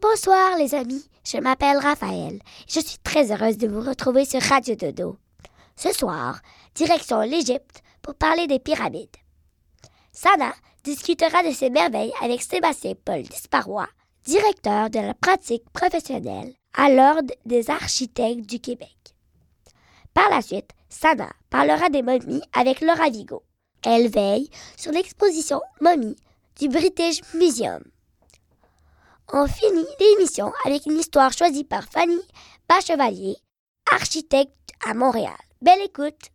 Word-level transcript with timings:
Bonsoir 0.00 0.56
les 0.58 0.76
amis, 0.76 1.04
je 1.24 1.38
m'appelle 1.38 1.76
Raphaël. 1.76 2.38
Je 2.68 2.78
suis 2.78 2.98
très 3.02 3.32
heureuse 3.32 3.58
de 3.58 3.66
vous 3.66 3.80
retrouver 3.80 4.24
sur 4.24 4.40
Radio 4.40 4.76
Dodo. 4.76 5.16
Ce 5.74 5.92
soir, 5.92 6.38
direction 6.76 7.20
l'Égypte 7.22 7.82
pour 8.00 8.14
parler 8.14 8.46
des 8.46 8.60
pyramides. 8.60 9.16
Sana 10.12 10.54
discutera 10.84 11.42
de 11.42 11.50
ces 11.50 11.68
merveilles 11.68 12.12
avec 12.22 12.42
Sébastien 12.42 12.92
Paul 13.04 13.22
Disparois, 13.22 13.88
directeur 14.24 14.88
de 14.88 15.00
la 15.00 15.14
pratique 15.14 15.68
professionnelle 15.72 16.54
à 16.74 16.90
l'Ordre 16.90 17.34
des 17.44 17.68
architectes 17.68 18.48
du 18.48 18.60
Québec. 18.60 18.96
Par 20.14 20.30
la 20.30 20.42
suite, 20.42 20.70
Sana 20.88 21.28
parlera 21.50 21.88
des 21.88 22.02
momies 22.02 22.42
avec 22.52 22.82
Laura 22.82 23.10
Vigo. 23.10 23.42
Elle 23.84 24.08
veille 24.08 24.48
sur 24.76 24.92
l'exposition 24.92 25.60
Momies 25.80 26.16
du 26.60 26.68
British 26.68 27.20
Museum. 27.34 27.82
On 29.30 29.46
finit 29.46 29.84
l'émission 30.00 30.54
avec 30.64 30.86
une 30.86 30.98
histoire 30.98 31.32
choisie 31.34 31.64
par 31.64 31.84
Fanny 31.84 32.18
Bachevalier, 32.66 33.36
architecte 33.92 34.54
à 34.86 34.94
Montréal. 34.94 35.36
Belle 35.60 35.82
écoute! 35.82 36.30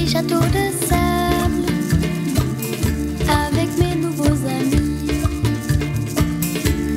Des 0.00 0.06
châteaux 0.06 0.40
de 0.40 0.86
sable 0.86 1.66
avec 3.28 3.68
mes 3.78 3.96
nouveaux 3.96 4.46
amis. 4.46 5.22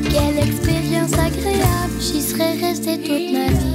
Quelle 0.10 0.48
expérience 0.48 1.14
agréable, 1.14 2.00
j'y 2.00 2.22
serais 2.22 2.54
restée 2.54 2.98
toute 3.00 3.32
ma 3.34 3.48
vie. 3.48 3.73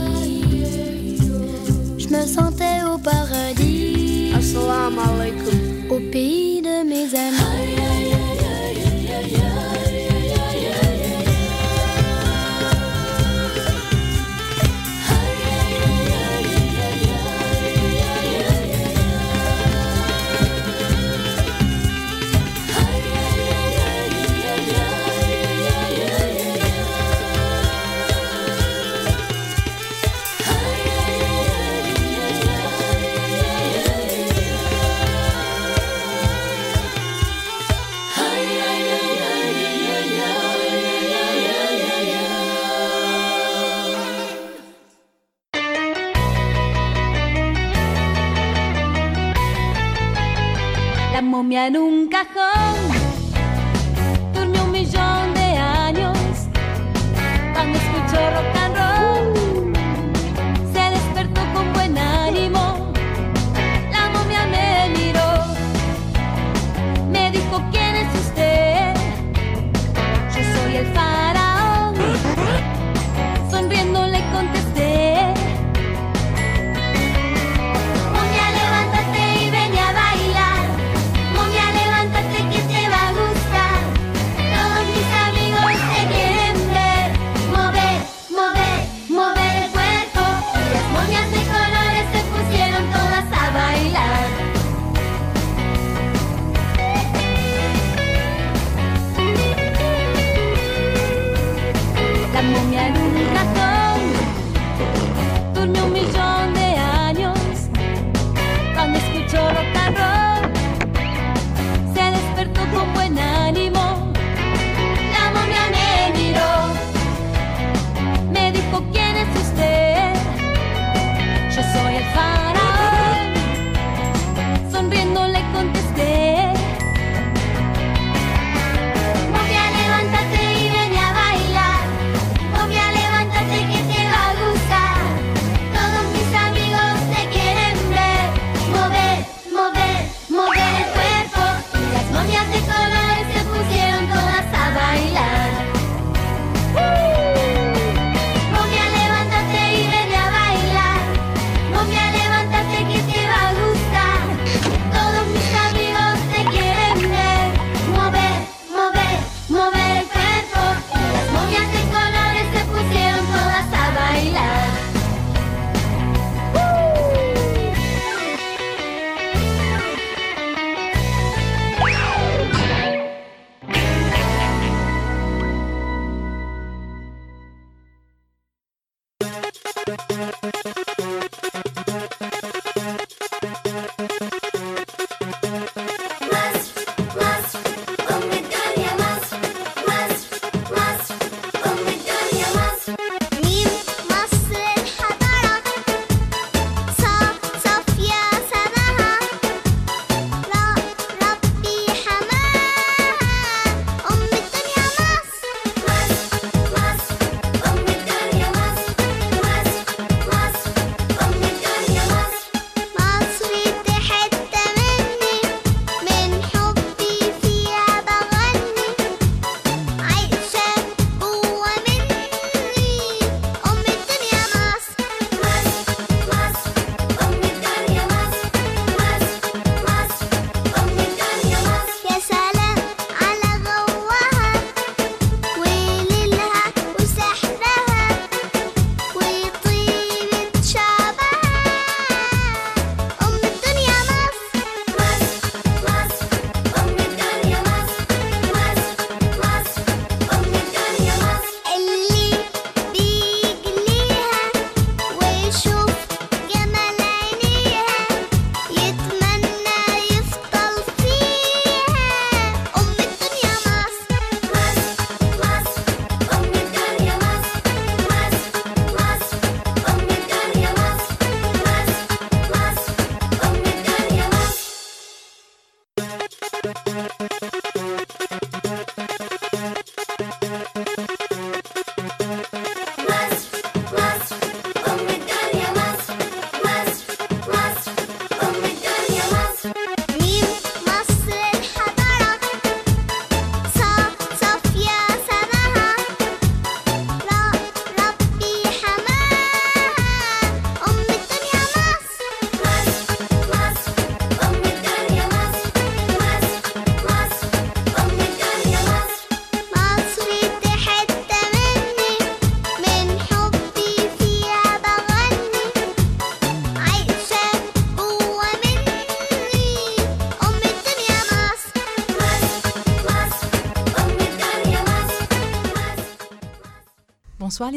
La 51.58 51.70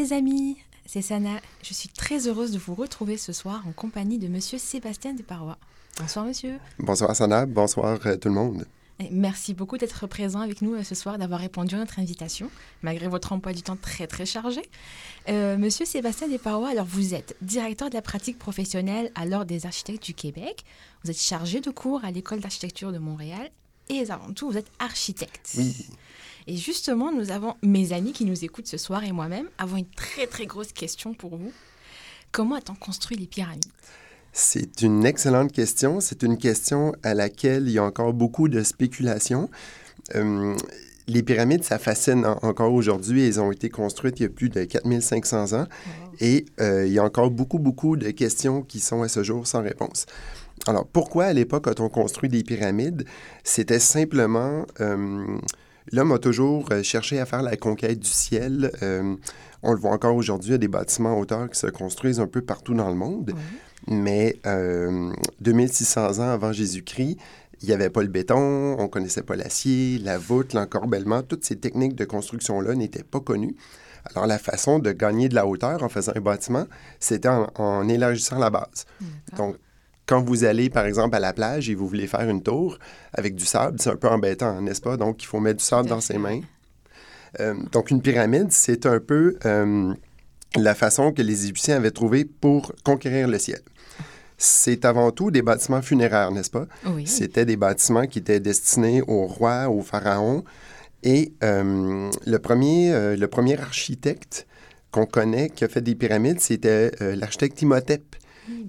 les 0.01 0.13
amis, 0.13 0.58
c'est 0.88 1.03
Sana. 1.03 1.39
Je 1.62 1.75
suis 1.75 1.89
très 1.89 2.27
heureuse 2.27 2.51
de 2.51 2.58
vous 2.58 2.74
retrouver 2.74 3.17
ce 3.17 3.34
soir 3.34 3.63
en 3.67 3.72
compagnie 3.72 4.17
de 4.17 4.27
Monsieur 4.27 4.58
Sébastien 4.58 5.13
Desparois. 5.13 5.60
Bonsoir 6.00 6.25
monsieur. 6.25 6.58
Bonsoir 6.79 7.15
Sana, 7.15 7.46
bonsoir 7.46 8.00
euh, 8.08 8.17
tout 8.17 8.29
le 8.29 8.34
monde. 8.34 8.65
Et 9.00 9.10
merci 9.12 9.53
beaucoup 9.53 9.77
d'être 9.77 10.08
présent 10.08 10.39
avec 10.39 10.63
nous 10.63 10.74
euh, 10.74 10.84
ce 10.84 10.96
soir, 10.96 11.20
d'avoir 11.20 11.39
répondu 11.39 11.75
à 11.75 11.77
notre 11.77 12.00
invitation, 12.00 12.50
malgré 12.81 13.08
votre 13.08 13.31
emploi 13.31 13.53
du 13.53 13.62
temps 13.62 13.77
très 13.79 14.08
très 14.08 14.25
chargé. 14.25 14.63
Euh, 15.29 15.55
Monsieur 15.55 15.86
Sébastien 15.86 16.27
Desparois, 16.27 16.70
alors 16.70 16.88
vous 16.88 17.13
êtes 17.13 17.36
directeur 17.43 17.91
de 17.91 17.93
la 17.93 18.01
pratique 18.01 18.39
professionnelle 18.39 19.12
à 19.13 19.27
l'Ordre 19.27 19.46
des 19.46 19.67
architectes 19.67 20.03
du 20.03 20.15
Québec. 20.15 20.65
Vous 21.03 21.12
êtes 21.12 21.22
chargé 21.22 21.62
de 21.62 21.70
cours 21.70 22.03
à 22.03 22.10
l'École 22.10 22.39
d'architecture 22.39 22.91
de 22.91 22.98
Montréal 22.98 23.51
et 23.89 24.10
avant 24.10 24.34
tout, 24.34 24.50
vous 24.50 24.58
êtes 24.58 24.72
architecte. 24.79 25.51
Oui, 25.58 25.75
Et 26.48 26.55
justement, 26.57 27.12
nous 27.12 27.31
avons 27.31 27.55
mes 27.63 27.93
amis 27.93 28.13
qui 28.13 28.25
nous 28.25 28.43
écoutent 28.43 28.67
ce 28.67 28.77
soir 28.77 29.03
et 29.03 29.12
moi-même 29.12 29.48
avons 29.57 29.77
une 29.77 29.86
très 29.95 30.27
très 30.27 30.45
grosse 30.45 30.71
question 30.74 31.13
pour 31.13 31.36
vous. 31.38 31.51
Comment 32.31 32.55
a-t-on 32.55 32.75
construit 32.75 33.17
les 33.17 33.27
pyramides? 33.27 33.65
C'est 34.33 34.81
une 34.81 35.05
excellente 35.05 35.51
question. 35.51 36.00
C'est 36.00 36.24
une 36.24 36.38
question 36.38 36.93
à 37.03 37.13
laquelle 37.13 37.63
il 37.67 37.71
y 37.74 37.77
a 37.77 37.83
encore 37.83 38.13
beaucoup 38.13 38.48
de 38.48 38.63
spéculation. 38.63 39.50
Euh, 40.15 40.55
les 41.07 41.21
pyramides, 41.24 41.63
ça 41.65 41.77
fascine 41.77 42.25
en- 42.25 42.39
encore 42.41 42.74
aujourd'hui. 42.74 43.25
Elles 43.27 43.41
ont 43.41 43.51
été 43.51 43.69
construites 43.69 44.19
il 44.19 44.24
y 44.24 44.25
a 44.27 44.29
plus 44.29 44.50
de 44.50 44.63
4500 44.63 45.53
ans. 45.53 45.67
Et 46.21 46.45
euh, 46.62 46.88
il 46.88 46.93
y 46.93 47.00
a 47.00 47.03
encore 47.03 47.29
beaucoup, 47.31 47.60
beaucoup 47.60 47.98
de 47.98 48.10
questions 48.12 48.62
qui 48.62 48.79
sont 48.79 49.01
à 49.01 49.10
ce 49.10 49.21
jour 49.24 49.45
sans 49.48 49.62
réponse. 49.62 50.05
Alors, 50.67 50.86
pourquoi 50.88 51.25
à 51.25 51.33
l'époque 51.33 51.67
a-t-on 51.67 51.89
construit 51.89 52.29
des 52.29 52.43
pyramides? 52.43 53.05
C'était 53.43 53.79
simplement... 53.79 54.65
euh, 54.79 55.38
L'homme 55.92 56.12
a 56.12 56.20
toujours 56.20 56.68
euh, 56.72 56.84
cherché 56.84 57.20
à 57.20 57.26
faire 57.26 57.42
la 57.42 57.58
conquête 57.58 58.00
du 58.00 58.10
ciel. 58.10 58.72
Euh, 58.82 59.16
on 59.64 59.74
le 59.74 59.80
voit 59.80 59.92
encore 59.92 60.16
aujourd'hui, 60.16 60.50
il 60.50 60.52
y 60.54 60.56
a 60.56 60.60
des 60.60 60.68
bâtiments 60.68 61.16
en 61.16 61.20
hauteur 61.20 61.50
qui 61.50 61.60
se 61.60 61.68
construisent 61.68 62.20
un 62.20 62.28
peu 62.28 62.42
partout 62.42 62.74
dans 62.74 62.90
le 62.90 62.96
monde. 62.96 63.34
Mais 63.88 64.38
euh, 64.46 65.12
2600 65.40 66.20
ans 66.20 66.30
avant 66.30 66.52
Jésus-Christ, 66.52 67.18
il 67.62 67.68
n'y 67.68 67.74
avait 67.74 67.90
pas 67.90 68.02
le 68.02 68.08
béton, 68.08 68.76
on 68.80 68.84
ne 68.84 68.88
connaissait 68.88 69.24
pas 69.24 69.36
l'acier, 69.36 70.00
la 70.00 70.18
voûte, 70.18 70.54
l'encorbellement. 70.54 71.22
Toutes 71.22 71.46
ces 71.46 71.58
techniques 71.58 71.96
de 71.96 72.06
construction-là 72.06 72.74
n'étaient 72.76 73.04
pas 73.04 73.20
connues. 73.20 73.56
Alors, 74.06 74.26
la 74.26 74.40
façon 74.40 74.80
de 74.80 74.92
gagner 74.92 75.30
de 75.30 75.36
la 75.36 75.46
hauteur 75.46 75.84
en 75.84 75.90
faisant 75.90 76.14
un 76.16 76.22
bâtiment, 76.22 76.66
c'était 77.00 77.30
en, 77.30 77.52
en 77.56 77.88
élargissant 77.88 78.40
la 78.40 78.50
base. 78.50 78.86
Donc, 79.38 79.58
quand 80.12 80.22
vous 80.22 80.44
allez, 80.44 80.70
par 80.70 80.86
exemple, 80.86 81.15
à 81.15 81.22
la 81.22 81.32
plage 81.32 81.70
et 81.70 81.74
vous 81.74 81.88
voulez 81.88 82.06
faire 82.06 82.30
une 82.30 82.44
tour 82.44 82.77
avec 83.13 83.34
du 83.34 83.46
sable, 83.46 83.77
c'est 83.80 83.91
un 83.91 83.96
peu 83.96 84.10
embêtant, 84.10 84.60
n'est-ce 84.60 84.82
pas? 84.82 84.98
Donc, 84.98 85.24
il 85.24 85.25
faut 85.25 85.39
mettre 85.39 85.60
du 85.60 85.63
sable 85.63 85.88
dans 85.88 86.01
ses 86.01 86.18
mains. 86.18 86.41
Euh, 87.39 87.53
donc, 87.72 87.91
une 87.91 88.01
pyramide, 88.01 88.48
c'est 88.50 88.86
un 88.86 89.00
peu 89.00 89.38
euh, 89.46 89.94
la 90.58 90.75
façon 90.75 91.13
que 91.13 91.22
les 91.22 91.46
Égyptiens 91.46 91.77
avaient 91.77 91.91
trouvé 91.91 92.25
pour 92.25 92.74
conquérir 92.84 93.30
le 93.30 93.39
ciel. 93.39 93.62
C'est 94.38 94.84
avant 94.84 95.12
tout 95.12 95.32
des 95.32 95.41
bâtiments 95.41 95.82
funéraires, 95.82 96.32
n'est-ce 96.32 96.51
pas? 96.51 96.68
Oui. 96.88 97.08
C'était 97.08 97.46
des 97.46 97.56
bâtiments 97.56 98.06
qui 98.06 98.20
étaient 98.20 98.41
destinés 98.41 99.01
aux 99.08 99.27
rois, 99.27 99.70
aux 99.70 99.82
pharaons. 99.82 100.44
Et 101.03 101.32
euh, 101.41 102.12
le, 102.25 102.38
premier, 102.39 103.15
le 103.15 103.27
premier 103.27 103.58
architecte 103.58 104.46
qu'on 104.91 105.06
connaît 105.06 105.50
qui 105.50 105.63
a 105.63 105.70
fait 105.70 105.80
des 105.80 105.96
pyramides, 105.96 106.41
c'était 106.41 106.91
l'architecte 107.00 107.62
Imhotep, 107.62 108.18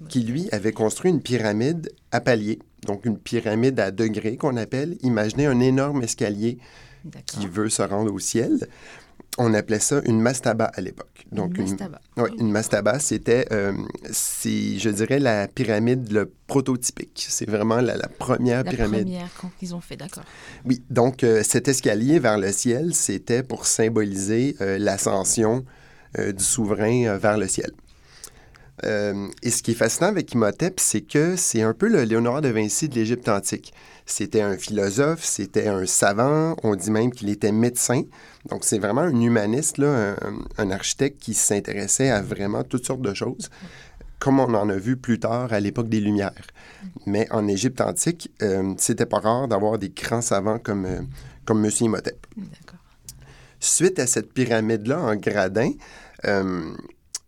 qui 0.09 0.21
lui 0.21 0.47
avait 0.51 0.71
construit 0.71 1.11
une 1.11 1.21
pyramide 1.21 1.91
à 2.11 2.21
paliers, 2.21 2.59
donc 2.85 3.05
une 3.05 3.17
pyramide 3.17 3.79
à 3.79 3.91
degrés 3.91 4.37
qu'on 4.37 4.57
appelle. 4.57 4.97
Imaginez 5.01 5.45
un 5.47 5.59
énorme 5.59 6.03
escalier 6.03 6.57
qui 7.25 7.47
veut 7.47 7.69
se 7.69 7.81
rendre 7.81 8.13
au 8.13 8.19
ciel. 8.19 8.67
On 9.39 9.55
appelait 9.55 9.79
ça 9.79 9.99
une 10.05 10.21
mastaba 10.21 10.65
à 10.65 10.79
l'époque. 10.79 11.25
Donc 11.31 11.57
Une 11.57 11.63
mastaba. 11.71 11.99
ouais, 12.17 12.29
une 12.37 12.51
mastaba, 12.51 12.99
c'était, 12.99 13.47
euh, 13.51 13.73
je 14.03 14.89
dirais, 14.89 15.17
la 15.19 15.47
pyramide 15.47 16.11
le 16.11 16.31
prototypique. 16.45 17.25
C'est 17.29 17.49
vraiment 17.49 17.77
la, 17.81 17.97
la 17.97 18.07
première 18.07 18.63
La 18.63 18.69
pyramide. 18.69 19.05
première 19.05 19.33
qu'on- 19.41 19.49
qu'ils 19.59 19.73
ont 19.73 19.81
fait, 19.81 19.97
d'accord. 19.97 20.23
Oui, 20.65 20.83
donc 20.91 21.23
euh, 21.23 21.41
cet 21.43 21.67
escalier 21.67 22.19
vers 22.19 22.37
le 22.37 22.51
ciel, 22.51 22.93
c'était 22.93 23.41
pour 23.41 23.65
symboliser 23.65 24.55
euh, 24.61 24.77
l'ascension 24.77 25.65
euh, 26.19 26.31
du 26.31 26.43
souverain 26.43 27.17
vers 27.17 27.39
le 27.39 27.47
ciel. 27.47 27.71
Euh, 28.83 29.27
et 29.41 29.49
ce 29.49 29.63
qui 29.63 29.71
est 29.71 29.75
fascinant 29.75 30.09
avec 30.09 30.33
Imhotep, 30.33 30.79
c'est 30.79 31.01
que 31.01 31.35
c'est 31.35 31.61
un 31.61 31.73
peu 31.73 31.87
le 31.87 32.03
Léonard 32.03 32.41
de 32.41 32.49
Vinci 32.49 32.89
de 32.89 32.95
l'Égypte 32.95 33.29
antique. 33.29 33.73
C'était 34.05 34.41
un 34.41 34.57
philosophe, 34.57 35.23
c'était 35.23 35.67
un 35.67 35.85
savant, 35.85 36.55
on 36.63 36.75
dit 36.75 36.91
même 36.91 37.11
qu'il 37.11 37.29
était 37.29 37.53
médecin. 37.53 38.03
Donc 38.49 38.65
c'est 38.65 38.79
vraiment 38.79 39.01
un 39.01 39.21
humaniste, 39.21 39.77
là, 39.77 40.15
un, 40.21 40.35
un 40.57 40.71
architecte 40.71 41.21
qui 41.21 41.33
s'intéressait 41.33 42.09
à 42.09 42.21
vraiment 42.21 42.63
toutes 42.63 42.85
sortes 42.85 43.01
de 43.01 43.13
choses, 43.13 43.49
comme 44.19 44.39
on 44.39 44.53
en 44.53 44.69
a 44.69 44.75
vu 44.75 44.97
plus 44.97 45.19
tard 45.19 45.53
à 45.53 45.59
l'époque 45.59 45.87
des 45.87 46.01
Lumières. 46.01 46.47
Mais 47.05 47.27
en 47.31 47.47
Égypte 47.47 47.79
antique, 47.81 48.29
euh, 48.41 48.73
c'était 48.77 49.05
pas 49.05 49.19
rare 49.19 49.47
d'avoir 49.47 49.79
des 49.79 49.89
grands 49.89 50.21
savants 50.21 50.59
comme, 50.59 50.85
euh, 50.85 51.01
comme 51.45 51.63
M. 51.63 51.71
Imhotep. 51.79 52.27
D'accord. 52.35 52.79
Suite 53.59 53.99
à 53.99 54.07
cette 54.07 54.33
pyramide-là 54.33 54.99
en 54.99 55.15
gradin, 55.15 55.71
euh, 56.25 56.73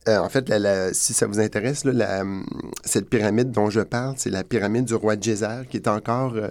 euh, 0.07 0.19
en 0.19 0.29
fait, 0.29 0.47
la- 0.50 0.59
la- 0.59 0.93
si 0.93 1.13
ça 1.13 1.27
vous 1.27 1.39
intéresse, 1.39 1.83
là, 1.85 1.91
la, 1.93 2.21
hum, 2.21 2.45
cette 2.83 3.09
pyramide 3.09 3.51
dont 3.51 3.69
je 3.69 3.81
parle, 3.81 4.15
c'est 4.17 4.29
la 4.29 4.43
pyramide 4.43 4.85
du 4.85 4.95
roi 4.95 5.15
Djéser 5.19 5.63
qui 5.69 5.77
est 5.77 5.88
encore, 5.88 6.33
euh, 6.35 6.50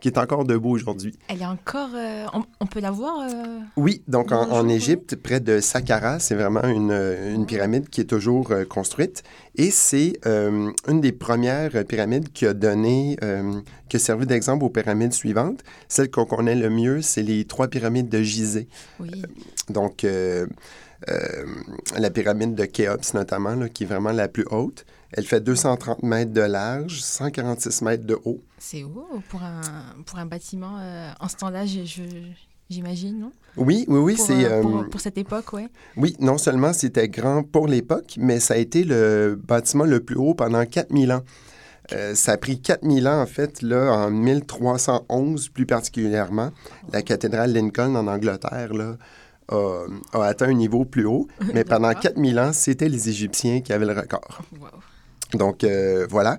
qui 0.00 0.08
est 0.08 0.18
encore 0.18 0.44
debout 0.44 0.70
aujourd'hui. 0.70 1.16
Elle 1.28 1.40
est 1.42 1.46
encore. 1.46 1.88
euh, 1.94 2.26
on, 2.34 2.42
on 2.60 2.66
peut 2.66 2.80
la 2.80 2.90
voir 2.90 3.26
Oui, 3.76 4.02
donc 4.06 4.32
en. 4.32 4.68
Égypte, 4.68 5.16
près 5.16 5.40
de 5.40 5.60
Saqqara, 5.60 6.18
c'est 6.18 6.34
vraiment 6.34 6.64
une, 6.64 6.92
une 7.34 7.46
pyramide 7.46 7.88
qui 7.88 8.02
est 8.02 8.04
toujours 8.04 8.52
construite. 8.68 9.22
Et 9.56 9.70
c'est 9.70 10.12
une 10.26 11.00
des 11.00 11.12
premières 11.12 11.84
pyramides 11.86 12.30
qui 12.32 12.44
a 12.46 12.52
donné, 12.52 13.16
qui 13.88 13.96
a 13.96 14.00
servi 14.00 14.26
d'exemple 14.26 14.64
aux 14.64 14.70
pyramides 14.70 15.12
suivantes. 15.14 15.60
Celle 15.88 16.10
qu'on 16.10 16.26
connaît 16.26 16.56
le 16.56 16.68
mieux, 16.70 17.00
c'est 17.00 17.22
les 17.22 17.44
trois 17.46 17.68
pyramides 17.68 18.08
de 18.10 18.20
Gizeh. 18.22 18.66
Oui. 19.00 19.22
Donc, 19.70 20.04
la 21.98 22.10
pyramide 22.10 22.54
de 22.54 22.64
Khéops, 22.64 23.14
notamment, 23.14 23.54
là, 23.54 23.68
qui 23.68 23.84
est 23.84 23.86
vraiment 23.86 24.12
la 24.12 24.28
plus 24.28 24.44
haute. 24.50 24.84
Elle 25.12 25.24
fait 25.24 25.40
230 25.40 26.02
mètres 26.02 26.32
de 26.32 26.40
large, 26.40 27.00
146 27.00 27.82
mètres 27.82 28.04
de 28.04 28.18
haut. 28.24 28.40
C'est 28.58 28.82
haut 28.82 29.06
pour 29.28 29.42
un, 29.42 29.60
pour 30.06 30.18
un 30.18 30.26
bâtiment 30.26 30.78
euh, 30.80 31.10
en 31.20 31.28
ce 31.28 31.36
temps-là, 31.36 31.66
je- 31.66 31.84
je- 31.84 32.02
j'imagine, 32.68 33.20
non? 33.20 33.32
Oui, 33.56 33.84
oui, 33.86 33.98
oui, 33.98 34.14
pour, 34.16 34.26
c'est... 34.26 34.44
euh, 34.44 34.60
pour, 34.62 34.78
euh, 34.78 34.82
pour 34.84 35.00
cette 35.00 35.18
époque, 35.18 35.52
ouais. 35.52 35.68
Oui, 35.96 36.16
non 36.18 36.38
seulement 36.38 36.72
c'était 36.72 37.08
grand 37.08 37.44
pour 37.44 37.68
l'époque, 37.68 38.14
mais 38.18 38.40
ça 38.40 38.54
a 38.54 38.56
été 38.56 38.82
le 38.82 39.38
bâtiment 39.40 39.84
le 39.84 40.00
plus 40.00 40.16
haut 40.16 40.34
pendant 40.34 40.64
4000 40.66 41.12
ans. 41.12 41.22
Euh, 41.92 42.14
ça 42.14 42.32
a 42.32 42.36
pris 42.38 42.60
4000 42.60 43.06
ans, 43.06 43.20
en 43.20 43.26
fait, 43.26 43.60
là, 43.62 43.92
en 43.92 44.10
1311 44.10 45.50
plus 45.50 45.66
particulièrement. 45.66 46.50
La 46.92 47.02
cathédrale 47.02 47.52
Lincoln 47.52 47.94
en 47.94 48.06
Angleterre, 48.08 48.72
là, 48.72 48.96
a, 49.48 49.86
a 50.12 50.24
atteint 50.24 50.48
un 50.48 50.54
niveau 50.54 50.84
plus 50.84 51.06
haut. 51.06 51.28
Mais 51.54 51.64
pendant 51.64 51.88
D'accord. 51.88 52.02
4000 52.02 52.38
ans, 52.38 52.52
c'était 52.52 52.88
les 52.88 53.08
Égyptiens 53.08 53.60
qui 53.60 53.72
avaient 53.72 53.86
le 53.86 53.92
record. 53.92 54.42
Wow. 54.60 54.68
Donc, 55.38 55.64
euh, 55.64 56.06
voilà. 56.08 56.38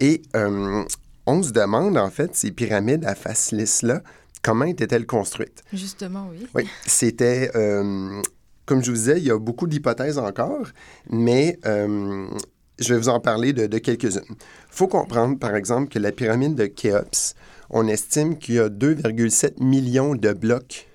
Et 0.00 0.22
euh, 0.36 0.84
on 1.26 1.42
se 1.42 1.52
demande, 1.52 1.96
en 1.96 2.10
fait, 2.10 2.34
ces 2.34 2.50
pyramides 2.50 3.04
à 3.04 3.14
face 3.14 3.52
lisse-là, 3.52 4.02
comment 4.42 4.64
étaient-elles 4.64 5.06
construites? 5.06 5.62
Justement, 5.72 6.28
oui. 6.30 6.46
Oui, 6.54 6.68
c'était, 6.86 7.50
euh, 7.54 8.22
comme 8.64 8.82
je 8.82 8.90
vous 8.90 8.96
disais, 8.96 9.18
il 9.18 9.24
y 9.24 9.30
a 9.30 9.38
beaucoup 9.38 9.66
d'hypothèses 9.66 10.18
encore, 10.18 10.68
mais 11.10 11.58
je 11.64 12.94
vais 12.94 13.00
vous 13.00 13.08
en 13.08 13.18
parler 13.18 13.52
de, 13.52 13.66
de 13.66 13.78
quelques-unes. 13.78 14.22
Il 14.30 14.36
faut 14.70 14.86
comprendre, 14.86 15.38
par 15.38 15.56
exemple, 15.56 15.88
que 15.88 15.98
la 15.98 16.12
pyramide 16.12 16.54
de 16.54 16.66
Khéops, 16.66 17.34
on 17.70 17.88
estime 17.88 18.38
qu'il 18.38 18.54
y 18.54 18.58
a 18.60 18.68
2,7 18.68 19.62
millions 19.62 20.14
de 20.14 20.32
blocs 20.32 20.86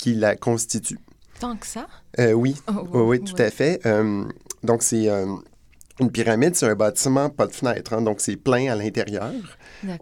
qui 0.00 0.14
la 0.14 0.34
constituent. 0.34 0.98
Tant 1.38 1.56
que 1.56 1.66
ça? 1.66 1.86
Euh, 2.18 2.32
oui, 2.32 2.56
Oh, 2.68 2.72
oui, 2.82 2.88
wow, 2.92 3.08
oui, 3.10 3.20
tout 3.20 3.34
ouais. 3.34 3.42
à 3.44 3.50
fait. 3.50 3.80
Euh, 3.86 4.24
donc, 4.62 4.82
c'est 4.82 5.08
euh, 5.08 5.26
une 6.00 6.10
pyramide, 6.10 6.56
c'est 6.56 6.66
un 6.66 6.74
bâtiment 6.74 7.28
pas 7.28 7.46
de 7.46 7.52
fenêtre, 7.52 7.92
hein, 7.92 8.00
donc 8.00 8.20
c'est 8.20 8.36
plein 8.36 8.72
à 8.72 8.76
l'intérieur. 8.76 9.32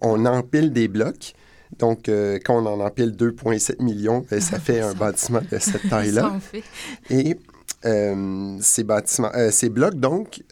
On 0.00 0.24
empile 0.24 0.72
des 0.72 0.88
blocs. 0.88 1.34
Donc, 1.78 2.08
quand 2.44 2.62
on 2.62 2.66
en 2.66 2.80
empile 2.80 3.10
2,7 3.10 3.82
millions, 3.82 4.24
ben, 4.30 4.40
ça 4.40 4.58
fait 4.58 4.80
un 4.80 4.94
bâtiment 4.94 5.42
de 5.50 5.58
cette 5.58 5.88
taille-là. 5.90 6.38
Et 7.10 7.36
ces, 8.60 8.84
bâtiments, 8.84 9.32
ces 9.50 9.68
blocs, 9.68 9.96
donc, 9.96 10.42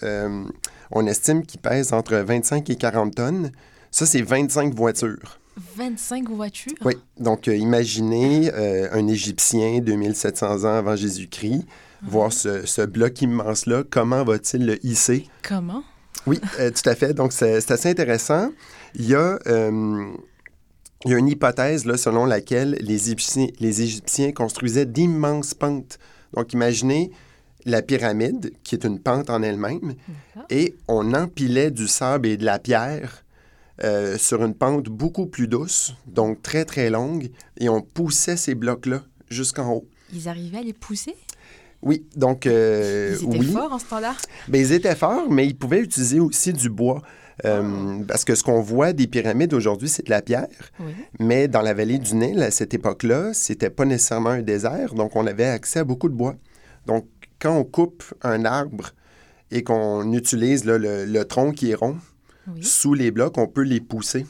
on 0.91 1.07
estime 1.07 1.47
qu'ils 1.47 1.61
pèsent 1.61 1.93
entre 1.93 2.17
25 2.17 2.69
et 2.69 2.77
40 2.77 3.15
tonnes. 3.15 3.51
Ça, 3.91 4.05
c'est 4.07 4.21
25 4.23 4.75
voitures. 4.75 5.41
25 5.57 6.29
voitures 6.29 6.73
Oui. 6.85 6.95
Donc, 7.19 7.49
euh, 7.49 7.57
imaginez 7.57 8.53
euh, 8.53 8.89
un 8.93 9.07
Égyptien 9.09 9.81
2700 9.81 10.65
ans 10.65 10.77
avant 10.77 10.97
Jésus-Christ, 10.97 11.65
voir 12.03 12.33
ce, 12.33 12.67
ce 12.67 12.83
bloc 12.83 13.23
immense-là, 13.23 13.83
comment 13.89 14.23
va-t-il 14.25 14.67
le 14.67 14.85
hisser? 14.85 15.29
Comment? 15.43 15.83
Oui, 16.27 16.41
euh, 16.61 16.71
tout 16.71 16.89
à 16.89 16.95
fait. 16.95 17.15
Donc, 17.15 17.33
c'est 17.33 17.71
assez 17.71 17.91
intéressant. 17.91 18.51
Il 18.95 19.07
y 19.07 19.15
a, 19.15 19.39
il 19.47 21.11
y 21.11 21.15
a 21.15 21.19
une 21.19 21.29
hypothèse 21.29 21.85
là, 21.85 21.97
selon 21.97 22.27
laquelle 22.27 22.77
les 22.81 23.11
Égyptiens, 23.11 23.49
les 23.61 23.83
Égyptiens 23.83 24.33
construisaient 24.33 24.87
d'immenses 24.87 25.55
pentes. 25.55 25.99
Donc, 26.35 26.53
imaginez 26.53 27.11
la 27.65 27.83
pyramide, 27.83 28.53
qui 28.63 28.75
est 28.75 28.85
une 28.85 29.01
pente 29.01 29.29
en 29.29 29.43
elle-même, 29.43 29.95
et 30.51 30.77
on 30.89 31.15
empilait 31.15 31.71
du 31.71 31.89
sable 31.89 32.29
et 32.29 32.37
de 32.37 32.45
la 32.45 32.59
pierre 32.59 33.25
euh, 33.85 34.17
sur 34.19 34.45
une 34.45 34.55
pente 34.55 34.89
beaucoup 34.89 35.27
plus 35.27 35.49
douce, 35.49 35.95
donc 36.07 36.43
très, 36.43 36.65
très 36.65 36.91
longue, 36.91 37.31
et 37.59 37.69
on 37.69 37.83
poussait 37.83 38.37
ces 38.37 38.55
blocs-là 38.55 39.03
jusqu'en 39.29 39.73
haut. 39.73 39.89
Ils 40.13 40.29
arrivaient 40.29 40.59
à 40.59 40.63
les 40.63 40.73
pousser? 40.73 41.15
Oui, 41.83 42.07
donc 42.17 42.47
euh, 42.47 43.17
Ils 43.21 43.27
étaient 43.29 43.39
oui. 43.39 43.53
forts 43.53 43.73
en 43.73 43.79
ce 43.79 43.85
temps-là? 43.85 44.15
Ben, 44.49 44.61
ils 44.61 44.73
étaient 44.73 44.95
forts, 44.95 45.31
mais 45.31 45.47
ils 45.47 45.57
pouvaient 45.57 45.81
utiliser 45.81 46.21
aussi 46.21 46.53
du 46.53 46.71
bois. 46.71 47.03
Euh, 47.45 47.99
Parce 48.09 48.25
que 48.25 48.35
ce 48.35 48.43
qu'on 48.43 48.63
voit 48.63 48.95
des 48.95 49.07
pyramides 49.07 49.53
aujourd'hui, 49.53 49.91
c'est 49.91 50.07
de 50.07 50.11
la 50.11 50.23
pierre. 50.23 50.49
Oui. 50.81 50.93
Mais 51.21 51.49
dans 51.49 51.61
la 51.61 51.75
vallée 51.75 51.99
du 51.99 52.15
Nil, 52.15 52.43
à 52.43 52.51
cette 52.51 52.73
époque-là, 52.73 53.35
c'était 53.35 53.69
pas 53.69 53.85
nécessairement 53.85 54.31
un 54.31 54.43
désert, 54.43 54.95
donc 54.95 55.15
on 55.17 55.27
avait 55.27 55.45
accès 55.45 55.81
à 55.81 55.85
beaucoup 55.85 56.09
de 56.09 56.15
bois. 56.15 56.37
Donc, 56.87 57.07
quand 57.39 57.55
on 57.55 57.65
coupe 57.65 58.03
un 58.23 58.47
arbre 58.47 58.93
et 59.51 59.63
qu'on 59.63 60.13
utilise 60.15 60.65
là, 60.65 60.79
le, 60.79 61.05
le 61.05 61.25
tronc 61.27 61.53
qui 61.53 61.73
est 61.73 61.75
rond 61.75 61.99
Oui. 62.55 62.63
sous 62.65 62.95
les 62.95 63.11
blocs, 63.11 63.37
on 63.39 63.47
peut 63.49 63.63
les 63.63 63.81
pousser 63.81 64.27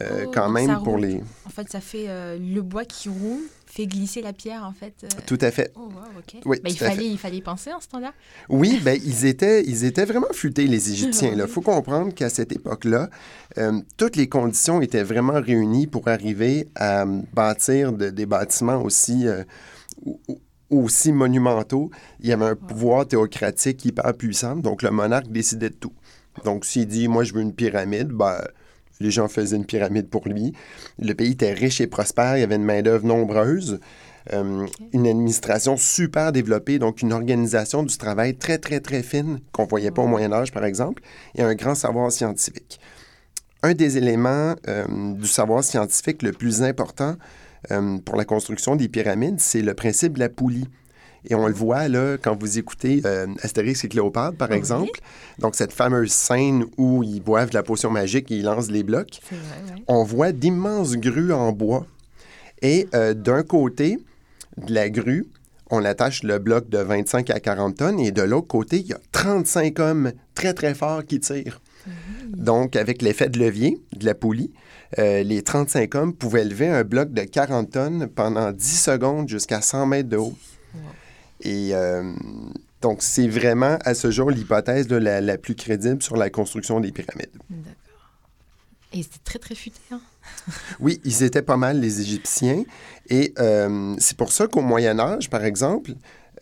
euh, 0.00 0.24
Oh, 0.26 0.30
quand 0.32 0.48
même 0.48 0.74
pour 0.82 0.94
roule. 0.94 1.00
les... 1.02 1.20
En 1.44 1.50
fait, 1.50 1.68
ça 1.68 1.80
fait 1.80 2.06
euh, 2.08 2.38
le 2.38 2.62
bois 2.62 2.84
qui 2.86 3.08
roule, 3.10 3.42
fait 3.66 3.86
glisser 3.86 4.22
la 4.22 4.32
pierre, 4.32 4.64
en 4.64 4.72
fait. 4.72 4.94
euh. 5.04 5.08
Tout 5.26 5.36
à 5.42 5.50
fait. 5.50 5.70
Oh, 5.76 5.80
wow. 5.80 6.40
Oui, 6.46 6.60
Bah, 6.62 6.70
il, 6.70 6.78
fait. 6.78 6.86
fallait, 6.86 7.06
il 7.08 7.18
fallait 7.18 7.36
y 7.36 7.42
penser 7.42 7.72
en 7.72 7.80
ce 7.80 7.88
temps-là. 7.88 8.12
Oui, 8.48 8.80
ben, 8.82 8.98
ils, 9.04 9.26
étaient, 9.26 9.62
ils 9.64 9.84
étaient 9.84 10.06
vraiment 10.06 10.32
futés, 10.32 10.66
les 10.66 10.90
Égyptiens. 10.92 11.32
Il 11.36 11.46
faut 11.46 11.60
comprendre 11.60 12.14
qu'à 12.14 12.30
cette 12.30 12.52
époque-là, 12.52 13.10
toutes 13.98 14.16
les 14.16 14.28
conditions 14.30 14.80
étaient 14.80 15.02
vraiment 15.02 15.40
réunies 15.40 15.86
pour 15.86 16.08
arriver 16.08 16.68
à 16.74 17.04
bâtir 17.34 17.92
de- 17.92 18.08
des 18.10 18.24
bâtiments 18.24 18.80
aussi, 18.82 19.26
aussi 20.70 21.12
monumentaux. 21.12 21.90
Il 22.20 22.28
y 22.28 22.32
avait 22.32 22.46
un 22.46 22.56
pouvoir 22.56 23.06
théocratique 23.06 23.84
hyper 23.84 24.14
puissant, 24.14 24.56
donc 24.56 24.82
le 24.82 24.90
monarque 24.90 25.28
décidait 25.30 25.68
de 25.70 25.74
tout. 25.74 25.92
Donc, 26.44 26.64
s'il 26.64 26.86
dit, 26.86 27.08
moi, 27.08 27.24
je 27.24 27.32
veux 27.34 27.42
une 27.42 27.54
pyramide, 27.54 28.08
ben, 28.08 28.40
les 29.00 29.10
gens 29.10 29.28
faisaient 29.28 29.56
une 29.56 29.66
pyramide 29.66 30.08
pour 30.08 30.26
lui. 30.28 30.52
Le 30.98 31.12
pays 31.14 31.32
était 31.32 31.52
riche 31.52 31.80
et 31.80 31.86
prospère, 31.86 32.36
il 32.36 32.40
y 32.40 32.44
avait 32.44 32.56
une 32.56 32.64
main-d'œuvre 32.64 33.06
nombreuse. 33.06 33.80
Euh, 34.32 34.66
Une 34.92 35.08
administration 35.08 35.76
super 35.76 36.30
développée, 36.30 36.78
donc 36.78 37.02
une 37.02 37.12
organisation 37.12 37.82
du 37.82 37.96
travail 37.98 38.36
très, 38.36 38.58
très, 38.58 38.78
très 38.78 39.02
fine 39.02 39.40
qu'on 39.50 39.64
ne 39.64 39.68
voyait 39.68 39.90
pas 39.90 40.02
au 40.02 40.06
Moyen 40.06 40.32
Âge, 40.32 40.52
par 40.52 40.64
exemple, 40.64 41.02
et 41.34 41.42
un 41.42 41.54
grand 41.56 41.74
savoir 41.74 42.12
scientifique. 42.12 42.78
Un 43.64 43.74
des 43.74 43.98
éléments 43.98 44.54
euh, 44.68 45.14
du 45.14 45.26
savoir 45.26 45.64
scientifique 45.64 46.22
le 46.22 46.32
plus 46.32 46.62
important 46.62 47.16
euh, 47.70 47.98
pour 47.98 48.16
la 48.16 48.24
construction 48.24 48.76
des 48.76 48.88
pyramides, 48.88 49.40
c'est 49.40 49.62
le 49.62 49.74
principe 49.74 50.14
de 50.14 50.20
la 50.20 50.28
poulie. 50.28 50.68
Et 51.28 51.34
on 51.34 51.46
le 51.46 51.52
voit 51.54 51.86
là 51.88 52.16
quand 52.20 52.36
vous 52.38 52.58
écoutez 52.58 53.00
euh, 53.04 53.26
Astérix 53.42 53.84
et 53.84 53.88
Cléopâtre, 53.88 54.36
par 54.36 54.50
Oui. 54.50 54.56
exemple. 54.56 55.00
Donc, 55.38 55.54
cette 55.54 55.72
fameuse 55.72 56.10
scène 56.12 56.64
où 56.76 57.02
ils 57.02 57.20
boivent 57.20 57.50
de 57.50 57.54
la 57.54 57.62
potion 57.62 57.90
magique 57.90 58.30
et 58.30 58.36
ils 58.36 58.42
lancent 58.44 58.70
les 58.70 58.82
blocs 58.82 59.20
vrai, 59.30 59.82
on 59.86 60.02
voit 60.04 60.32
d'immenses 60.32 60.96
grues 60.96 61.32
en 61.32 61.52
bois. 61.52 61.86
Et 62.60 62.88
euh, 62.94 63.14
d'un 63.14 63.42
côté 63.42 63.98
de 64.56 64.74
la 64.74 64.90
grue, 64.90 65.26
on 65.70 65.84
attache 65.84 66.22
le 66.22 66.38
bloc 66.38 66.68
de 66.68 66.78
25 66.78 67.30
à 67.30 67.40
40 67.40 67.76
tonnes 67.76 68.00
et 68.00 68.10
de 68.10 68.22
l'autre 68.22 68.48
côté, 68.48 68.80
il 68.80 68.86
y 68.88 68.92
a 68.92 69.00
35 69.12 69.78
hommes 69.78 70.12
très, 70.34 70.52
très 70.54 70.74
forts 70.74 71.04
qui 71.04 71.18
tirent. 71.20 71.60
Donc, 72.28 72.76
avec 72.76 73.00
l'effet 73.02 73.28
de 73.28 73.38
levier, 73.38 73.80
de 73.96 74.04
la 74.04 74.14
poulie, 74.14 74.52
euh, 74.98 75.22
les 75.22 75.42
35 75.42 75.94
hommes 75.94 76.12
pouvaient 76.14 76.44
lever 76.44 76.68
un 76.68 76.84
bloc 76.84 77.12
de 77.12 77.22
40 77.22 77.70
tonnes 77.70 78.06
pendant 78.08 78.52
10 78.52 78.64
secondes 78.80 79.28
jusqu'à 79.28 79.60
100 79.60 79.86
mètres 79.86 80.08
de 80.08 80.16
haut. 80.18 80.36
Et 81.42 81.74
euh, 81.74 82.12
donc, 82.80 83.02
c'est 83.02 83.28
vraiment 83.28 83.78
à 83.84 83.94
ce 83.94 84.10
jour 84.10 84.30
l'hypothèse 84.30 84.88
la, 84.88 85.20
la 85.20 85.38
plus 85.38 85.54
crédible 85.54 86.02
sur 86.02 86.16
la 86.16 86.30
construction 86.30 86.80
des 86.80 86.92
pyramides. 86.92 87.30
D'accord. 87.50 87.72
Et 88.92 89.02
c'était 89.02 89.18
très, 89.24 89.38
très 89.38 89.54
futé. 89.54 89.80
Hein? 89.90 90.00
Oui, 90.80 91.00
ils 91.04 91.22
étaient 91.22 91.42
pas 91.42 91.56
mal, 91.56 91.80
les 91.80 92.00
Égyptiens. 92.00 92.64
Et 93.08 93.34
euh, 93.38 93.94
c'est 93.98 94.16
pour 94.16 94.32
ça 94.32 94.46
qu'au 94.46 94.60
Moyen 94.60 94.98
Âge, 94.98 95.30
par 95.30 95.44
exemple, 95.44 95.92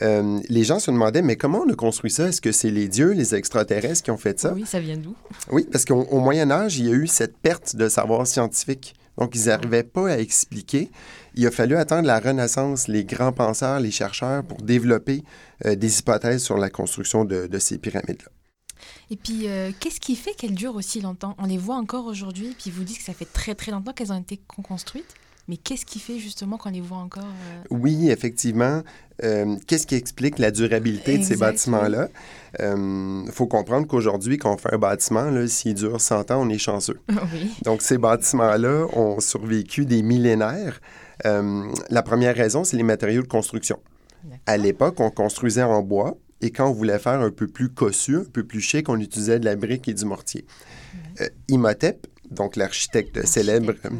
euh, 0.03 0.41
les 0.49 0.65
gens 0.65 0.79
se 0.79 0.91
demandaient, 0.91 1.23
mais 1.23 1.37
comment 1.37 1.61
on 1.67 1.73
a 1.73 1.75
construit 1.75 2.11
ça? 2.11 2.29
Est-ce 2.29 2.41
que 2.41 2.53
c'est 2.53 2.71
les 2.71 2.89
dieux, 2.89 3.13
les 3.13 3.35
extraterrestres 3.35 4.03
qui 4.03 4.11
ont 4.11 4.17
fait 4.17 4.39
ça? 4.39 4.53
Oui, 4.53 4.65
ça 4.67 4.81
vient 4.81 4.97
d'où? 4.97 5.15
Oui, 5.51 5.67
parce 5.71 5.85
qu'au 5.85 6.03
au 6.03 6.21
Moyen 6.21 6.51
Âge, 6.51 6.79
il 6.79 6.87
y 6.87 6.91
a 6.91 6.95
eu 6.95 7.07
cette 7.07 7.37
perte 7.37 7.77
de 7.77 7.89
savoir 7.89 8.27
scientifique. 8.27 8.95
Donc, 9.21 9.35
ils 9.35 9.45
n'arrivaient 9.47 9.85
pas 9.85 10.13
à 10.13 10.19
expliquer. 10.19 10.91
Il 11.35 11.47
a 11.47 11.51
fallu 11.51 11.77
attendre 11.77 12.07
la 12.07 12.19
Renaissance, 12.19 12.89
les 12.89 13.05
grands 13.05 13.33
penseurs, 13.33 13.79
les 13.79 13.91
chercheurs, 13.91 14.43
pour 14.43 14.63
développer 14.63 15.23
euh, 15.67 15.77
des 15.77 15.99
hypothèses 16.01 16.43
sur 16.43 16.57
la 16.57 16.71
construction 16.71 17.25
de, 17.25 17.59
ces 17.59 17.79
pyramides-là. 17.79 18.31
Et 19.11 19.17
puis, 19.17 19.47
euh, 19.47 19.71
qu'est-ce 19.79 20.01
qui 20.01 20.17
fait 20.17 20.33
qu'elles 20.33 20.55
durent 20.55 20.75
aussi 20.75 21.03
longtemps? 21.03 21.37
On 21.39 21.47
les 21.47 21.59
voit 21.59 21.77
encore 21.77 22.07
aujourd'hui, 22.07 22.57
puis 22.59 22.71
vous 22.71 22.83
dites 22.83 22.99
que 22.99 23.05
ça 23.05 23.13
fait 23.13 23.31
très 23.31 23.55
très 23.55 23.71
longtemps 23.71 23.93
qu'elles 23.93 24.13
ont 24.13 24.21
été 24.21 24.39
con- 24.39 24.63
construites. 24.63 25.15
Mais 25.49 25.57
qu'est-ce 25.57 25.85
qui 25.85 25.99
fait 25.99 26.19
justement 26.19 26.57
qu'on 26.57 26.71
les 26.71 26.81
voit 26.81 26.99
encore 26.99 27.25
euh, 27.25 27.63
Oui, 27.71 28.11
effectivement. 28.11 28.83
Euh, 29.23 29.57
Qu'est-ce 29.67 29.87
qui 29.87 29.95
explique 29.97 30.39
la 30.39 30.51
durabilité 30.51 31.19
de 31.19 31.25
ces 31.25 31.37
bâtiments-là? 31.37 32.09
Il 32.59 33.31
faut 33.33 33.47
comprendre 33.47 33.87
qu'aujourd'hui, 33.87 34.39
quand 34.39 34.55
on 34.55 34.57
fait 34.57 34.73
un 34.73 34.79
bâtiment, 34.79 35.31
s'il 35.47 35.75
dure 35.75 36.01
100 36.01 36.31
ans, 36.31 36.43
on 36.43 36.49
est 36.49 36.59
chanceux. 36.59 37.01
Oui. 37.33 37.51
Donc, 37.65 37.83
ces 37.83 37.99
bâtiments-là 37.99 38.87
ont 38.93 39.21
survécu 39.21 39.85
des 39.85 40.03
millénaires. 40.03 40.81
Euh, 41.27 41.71
la 41.91 42.03
première 42.03 42.35
raison, 42.35 42.65
c'est 42.65 42.77
les 42.77 42.83
matériaux 42.83 43.23
de 43.23 43.29
construction. 43.29 43.79
À 44.47 44.57
l'époque, 44.57 45.01
on 45.01 45.11
construisait 45.11 45.63
en 45.63 45.83
bois 45.83 46.17
et 46.41 46.51
quand 46.51 46.69
on 46.69 46.73
voulait 46.73 46.99
faire 46.99 47.21
un 47.21 47.31
peu 47.31 47.47
plus 47.47 47.69
cossu, 47.69 48.17
un 48.17 48.25
peu 48.25 48.45
plus 48.45 48.61
chic, 48.61 48.89
on 48.89 48.99
utilisait 48.99 49.39
de 49.39 49.45
la 49.45 49.57
brique 49.57 49.89
et 49.89 49.95
du 49.95 50.05
mortier. 50.05 50.47
Euh, 51.21 51.29
Imhotep, 51.49 52.07
donc 52.31 52.57
l'architecte 52.57 53.27
célèbre, 53.27 53.75
euh, 53.85 53.91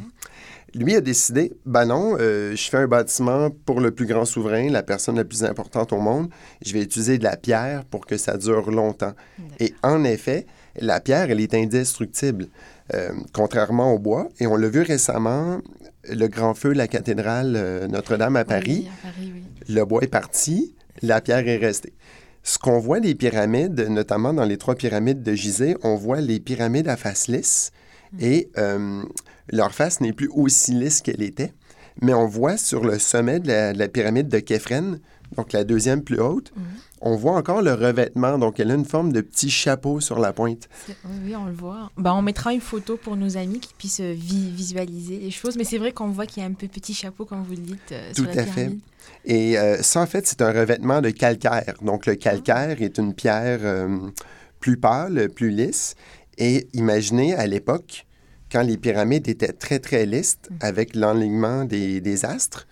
lui 0.75 0.95
a 0.95 1.01
décidé, 1.01 1.53
ben 1.67 1.87
non, 1.87 2.17
euh, 2.19 2.55
je 2.55 2.69
fais 2.71 2.79
un 2.79 2.87
bâtiment 2.87 3.51
pour 3.65 3.81
le 3.81 3.91
plus 3.91 4.07
grand 4.07 4.25
souverain, 4.25 4.69
la 4.71 4.83
personne 4.83 5.17
la 5.17 5.25
plus 5.25 5.45
importante 5.45 5.93
au 5.93 5.99
monde, 5.99 6.29
je 6.65 6.73
vais 6.73 6.83
utiliser 6.83 7.19
de 7.19 7.25
la 7.25 7.37
pierre 7.37 7.85
pour 7.85 8.07
que 8.07 8.17
ça 8.17 8.37
dure 8.37 8.71
longtemps. 8.71 9.15
Et 9.59 9.75
en 9.83 10.05
effet, 10.05 10.47
la 10.77 11.01
pierre, 11.01 11.31
elle 11.31 11.41
est 11.41 11.55
indestructible, 11.55 12.47
euh, 12.95 13.11
contrairement 13.33 13.93
au 13.93 13.99
bois. 13.99 14.29
Et 14.39 14.47
on 14.47 14.57
l'a 14.57 14.69
vu 14.69 14.83
récemment, 14.83 15.61
le 16.09 16.27
grand 16.29 16.55
feu 16.55 16.73
de 16.73 16.79
la 16.79 16.89
cathédrale 16.89 17.55
euh, 17.57 17.87
Notre-Dame 17.89 18.37
à 18.37 18.45
Paris, 18.45 18.87
Oui, 18.87 18.89
à 19.03 19.07
Paris, 19.13 19.33
oui. 19.35 19.75
le 19.75 19.85
bois 19.85 20.03
est 20.03 20.07
parti, 20.09 20.75
la 21.03 21.21
pierre 21.21 21.47
est 21.47 21.57
restée. 21.57 21.93
Ce 22.43 22.59
qu'on 22.59 22.79
voit 22.79 23.01
des 23.01 23.15
pyramides, 23.15 23.87
notamment 23.91 24.33
dans 24.33 24.45
les 24.47 24.57
trois 24.57 24.75
pyramides 24.75 25.23
de 25.23 25.35
Gizeh, 25.35 25.77
on 25.83 25.97
voit 25.97 26.21
les 26.23 26.41
pyramides 26.41 26.89
à 26.89 26.97
face 26.97 27.29
lisse 27.29 27.71
et 28.19 28.51
euh, 28.59 29.03
leur 29.53 29.73
face 29.73 30.01
n'est 30.01 30.13
plus 30.13 30.29
aussi 30.33 30.73
lisse 30.73 31.01
qu'elle 31.01 31.23
était. 31.23 31.53
Mais 32.03 32.15
on 32.15 32.27
voit 32.27 32.57
sur 32.57 32.85
le 32.85 32.99
sommet 32.99 33.41
de 33.41 33.49
la, 33.49 33.73
de 33.73 33.79
la 33.79 33.89
pyramide 33.89 34.29
de 34.29 34.39
Képhren, 34.39 35.01
donc 35.37 35.53
la 35.53 35.65
deuxième 35.65 36.03
plus 36.03 36.19
haute, 36.21 36.53
on 37.03 37.15
voit 37.17 37.37
encore 37.37 37.63
le 37.63 37.75
revêtement. 37.75 38.39
Donc 38.39 38.59
elle 38.59 38.71
a 38.71 38.75
une 38.75 38.85
forme 38.85 39.13
de 39.13 39.21
petit 39.21 39.51
chapeau 39.51 40.01
sur 40.01 40.19
la 40.19 40.33
pointe. 40.33 40.69
Oui, 41.25 41.35
on 41.37 41.45
le 41.47 41.53
voit. 41.53 41.91
Bah, 41.97 42.15
on 42.15 42.23
mettra 42.23 42.53
une 42.55 42.61
photo 42.61 42.97
pour 42.97 43.17
nos 43.17 43.37
amis 43.37 43.61
qui 43.61 43.75
puissent 43.75 44.01
euh, 44.01 44.15
vi- 44.15 44.51
visualiser 44.51 45.19
les 45.19 45.31
choses. 45.31 45.57
Mais 45.57 45.65
c'est 45.65 45.79
vrai 45.79 45.93
qu'on 45.93 46.09
voit 46.09 46.27
qu'il 46.27 46.43
y 46.43 46.47
a 46.47 46.49
un 46.49 46.53
peu 46.55 46.69
petit 46.69 46.95
chapeau, 46.95 47.25
comme 47.27 47.43
vous 47.43 47.53
le 47.53 47.59
dites, 47.59 47.93
euh, 47.93 48.11
Tout 48.15 48.25
sur 48.25 48.35
la 48.35 48.43
à 48.43 48.47
fait. 48.47 48.71
Et 49.25 49.59
euh, 49.59 49.83
ça, 49.83 50.01
en 50.01 50.07
fait, 50.07 50.27
c'est 50.27 50.41
un 50.43 50.53
revêtement 50.53 51.01
de 51.01 51.11
calcaire. 51.11 51.75
Donc, 51.83 52.07
le 52.07 52.15
calcaire 52.15 52.81
est 52.81 52.99
une 52.99 53.15
pierre 53.15 53.61
euh, 53.63 53.99
plus 54.61 54.77
pâle, 54.79 55.29
plus 55.29 55.51
lisse. 55.51 55.95
Et 56.39 56.69
imaginez, 56.73 57.35
à 57.35 57.47
l'époque, 57.47 58.07
quand 58.51 58.63
les 58.63 58.77
pyramides 58.77 59.29
étaient 59.29 59.53
très, 59.53 59.79
très 59.79 60.07
lisses, 60.07 60.39
avec 60.61 60.95
l'enlignement 60.95 61.65
des, 61.65 62.01
des 62.01 62.25
astres, 62.25 62.67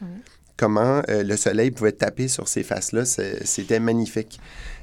comment 0.56 1.02
euh, 1.08 1.22
le 1.22 1.36
soleil 1.36 1.70
pouvait 1.70 1.92
taper 1.92 2.28
sur 2.28 2.48
ces 2.48 2.62
faces-là, 2.62 3.04
c'était 3.04 3.80
magnifique. 3.80 4.40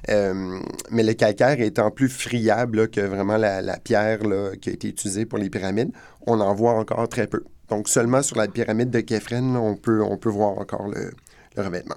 Euh, 0.09 0.59
mais 0.91 1.03
le 1.03 1.13
calcaire 1.13 1.59
étant 1.59 1.91
plus 1.91 2.09
friable 2.09 2.81
là, 2.81 2.87
que 2.87 3.01
vraiment 3.01 3.37
la, 3.37 3.61
la 3.61 3.77
pierre 3.77 4.23
là, 4.23 4.55
qui 4.55 4.69
a 4.69 4.73
été 4.73 4.87
utilisée 4.87 5.25
pour 5.25 5.37
les 5.37 5.49
pyramides, 5.49 5.91
on 6.25 6.39
en 6.39 6.53
voit 6.53 6.73
encore 6.73 7.07
très 7.09 7.27
peu. 7.27 7.43
Donc, 7.69 7.89
seulement 7.89 8.21
sur 8.21 8.37
la 8.37 8.47
pyramide 8.47 8.91
de 8.91 9.01
Képhren, 9.01 9.57
on 9.57 9.75
peut, 9.75 10.01
on 10.03 10.17
peut 10.17 10.29
voir 10.29 10.57
encore 10.59 10.87
le, 10.87 11.11
le 11.57 11.63
revêtement. 11.63 11.95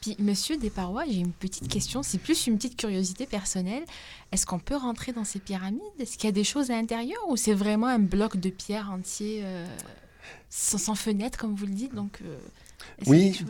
Puis, 0.00 0.16
monsieur 0.20 0.56
Desparois, 0.56 1.04
j'ai 1.06 1.18
une 1.18 1.32
petite 1.32 1.68
question, 1.68 2.02
c'est 2.02 2.18
plus 2.18 2.46
une 2.46 2.56
petite 2.56 2.76
curiosité 2.76 3.26
personnelle. 3.26 3.82
Est-ce 4.30 4.46
qu'on 4.46 4.60
peut 4.60 4.76
rentrer 4.76 5.12
dans 5.12 5.24
ces 5.24 5.40
pyramides? 5.40 5.80
Est-ce 5.98 6.16
qu'il 6.16 6.26
y 6.26 6.28
a 6.28 6.32
des 6.32 6.44
choses 6.44 6.70
à 6.70 6.74
l'intérieur 6.74 7.18
ou 7.28 7.36
c'est 7.36 7.54
vraiment 7.54 7.88
un 7.88 7.98
bloc 7.98 8.36
de 8.36 8.50
pierre 8.50 8.90
entier 8.92 9.40
euh, 9.42 9.66
sans, 10.50 10.78
sans 10.78 10.94
fenêtre, 10.94 11.36
comme 11.38 11.54
vous 11.54 11.66
le 11.66 11.72
dites? 11.72 11.94
Donc, 11.94 12.20
euh, 12.24 12.38
Oui. 13.06 13.40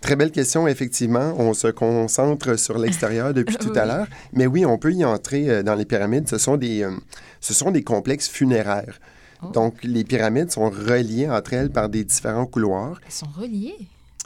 Très 0.00 0.16
belle 0.16 0.32
question, 0.32 0.68
effectivement. 0.68 1.34
On 1.38 1.54
se 1.54 1.68
concentre 1.68 2.58
sur 2.58 2.76
l'extérieur 2.76 3.32
depuis 3.34 3.56
tout 3.56 3.72
à 3.74 3.86
l'heure. 3.86 4.06
Mais 4.32 4.46
oui, 4.46 4.66
on 4.66 4.76
peut 4.78 4.92
y 4.92 5.04
entrer 5.04 5.48
euh, 5.48 5.62
dans 5.62 5.74
les 5.76 5.86
pyramides. 5.86 6.28
Ce 6.28 6.38
sont 6.38 6.56
des, 6.56 6.86
ce 7.40 7.54
sont 7.54 7.70
des 7.70 7.84
complexes 7.84 8.28
funéraires. 8.28 9.00
Oh. 9.42 9.46
Donc, 9.48 9.82
les 9.84 10.04
pyramides 10.04 10.50
sont 10.50 10.68
reliées 10.68 11.28
entre 11.30 11.54
elles 11.54 11.70
par 11.70 11.88
des 11.88 12.04
différents 12.04 12.46
couloirs. 12.46 13.00
Elles 13.06 13.12
sont 13.12 13.28
reliées? 13.38 13.76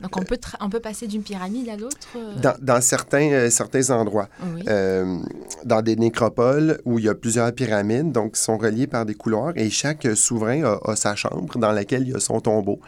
Donc, 0.01 0.17
on 0.17 0.23
peut, 0.23 0.39
on 0.61 0.71
peut 0.71 0.81
passer 0.81 1.07
d'une 1.09 1.23
pyramide 1.23 1.69
à 1.69 1.77
l'autre 1.77 1.97
euh, 2.15 2.35
Dans, 2.37 2.55
dans 2.63 2.81
certains, 2.81 3.31
euh, 3.33 3.51
certains 3.51 3.91
endroits, 3.91 4.29
Oui. 4.55 4.63
Euh, 4.69 5.19
dans 5.65 5.83
des 5.83 5.97
nécropoles 5.97 6.81
où 6.85 6.99
il 6.99 7.07
y 7.07 7.09
a 7.09 7.15
plusieurs 7.15 7.53
pyramides, 7.53 8.13
donc 8.13 8.37
ils 8.37 8.41
sont 8.41 8.59
reliés 8.59 8.87
par 8.87 9.05
des 9.07 9.15
couloirs 9.15 9.53
et 9.57 9.71
chaque 9.71 10.07
souverain 10.15 10.63
a, 10.63 10.79
a 10.85 10.95
sa 10.95 11.17
chambre 11.17 11.59
dans 11.59 11.73
laquelle 11.73 12.03
il 12.03 12.11
y 12.11 12.15
a 12.15 12.21
son 12.21 12.41
tombeau. 12.41 12.79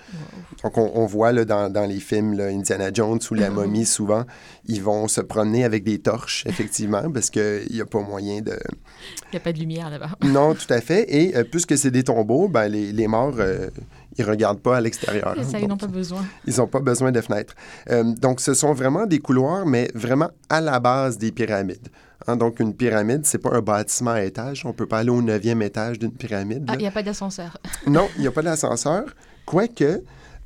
Donc 0.62 0.79
on, 0.79 0.92
on 0.94 1.07
voit 1.07 1.33
là, 1.33 1.44
dans, 1.44 1.68
dans 1.73 1.87
les 1.87 1.99
films 2.01 2.35
là, 2.35 2.46
Indiana 2.46 2.90
Jones 2.92 3.18
ou 3.31 3.35
La 3.35 3.51
momie, 3.51 3.87
souvent, 3.87 4.25
ils 4.66 4.83
vont 4.83 5.09
se 5.09 5.20
promener 5.20 5.64
avec 5.64 5.83
des 5.83 5.99
torches, 5.99 6.44
effectivement, 6.46 7.11
parce 7.11 7.31
qu'il 7.31 7.66
n'y 7.73 7.81
a 7.81 7.87
pas 7.87 8.01
moyen 8.01 8.40
de... 8.40 8.57
Il 9.33 9.33
n'y 9.33 9.37
a 9.38 9.40
pas 9.40 9.53
de 9.53 9.59
lumière 9.59 9.90
là-bas. 9.90 10.11
Non, 10.23 10.55
tout 10.55 10.73
à 10.73 10.81
fait. 10.81 11.07
Et 11.09 11.37
euh, 11.37 11.44
puisque 11.44 11.77
c'est 11.77 11.90
des 11.90 12.05
tombeaux, 12.05 12.49
ben, 12.49 12.68
les, 12.68 12.92
les 12.92 13.09
morts, 13.09 13.35
ils 14.18 14.25
regardent 14.25 14.61
pas 14.61 14.77
à 14.77 14.81
l'extérieur. 14.81 15.35
Ça, 15.44 15.59
ils 15.59 15.68
n'ont 15.68 15.77
pas 15.77 15.87
besoin. 15.87 16.25
ils 16.46 16.57
n'ont 16.57 16.66
pas 16.66 16.81
besoin 16.81 17.12
de 17.12 17.20
fenêtres. 17.20 17.55
Euh, 17.90 18.03
donc, 18.05 18.40
ce 18.40 18.55
sont 18.55 18.73
vraiment 18.73 19.07
des 19.07 19.18
couloirs, 19.18 19.66
mais 19.66 19.90
vraiment 19.94 20.31
à 20.49 20.61
la 20.61 20.81
base 20.81 21.16
des 21.18 21.33
pyramides. 21.33 21.88
Hein, 22.27 22.37
donc, 22.37 22.61
une 22.61 22.75
pyramide, 22.75 23.25
c'est 23.25 23.38
pas 23.38 23.51
un 23.55 23.62
bâtiment 23.62 24.11
à 24.11 24.23
étage. 24.23 24.66
On 24.66 24.73
peut 24.73 24.87
pas 24.87 24.99
aller 24.99 25.11
au 25.11 25.23
neuvième 25.23 25.62
étage 25.62 25.99
d'une 25.99 26.12
pyramide. 26.12 26.64
Ah, 26.68 26.75
il 26.75 26.81
n'y 26.81 26.87
a 26.87 26.90
pas 26.90 27.03
d'ascenseur. 27.03 27.57
Non, 27.87 28.09
il 28.16 28.23
n'y 28.23 28.27
a 28.27 28.31
pas 28.33 28.42
d'ascenseur. 28.42 29.05
Quoique, 29.46 30.03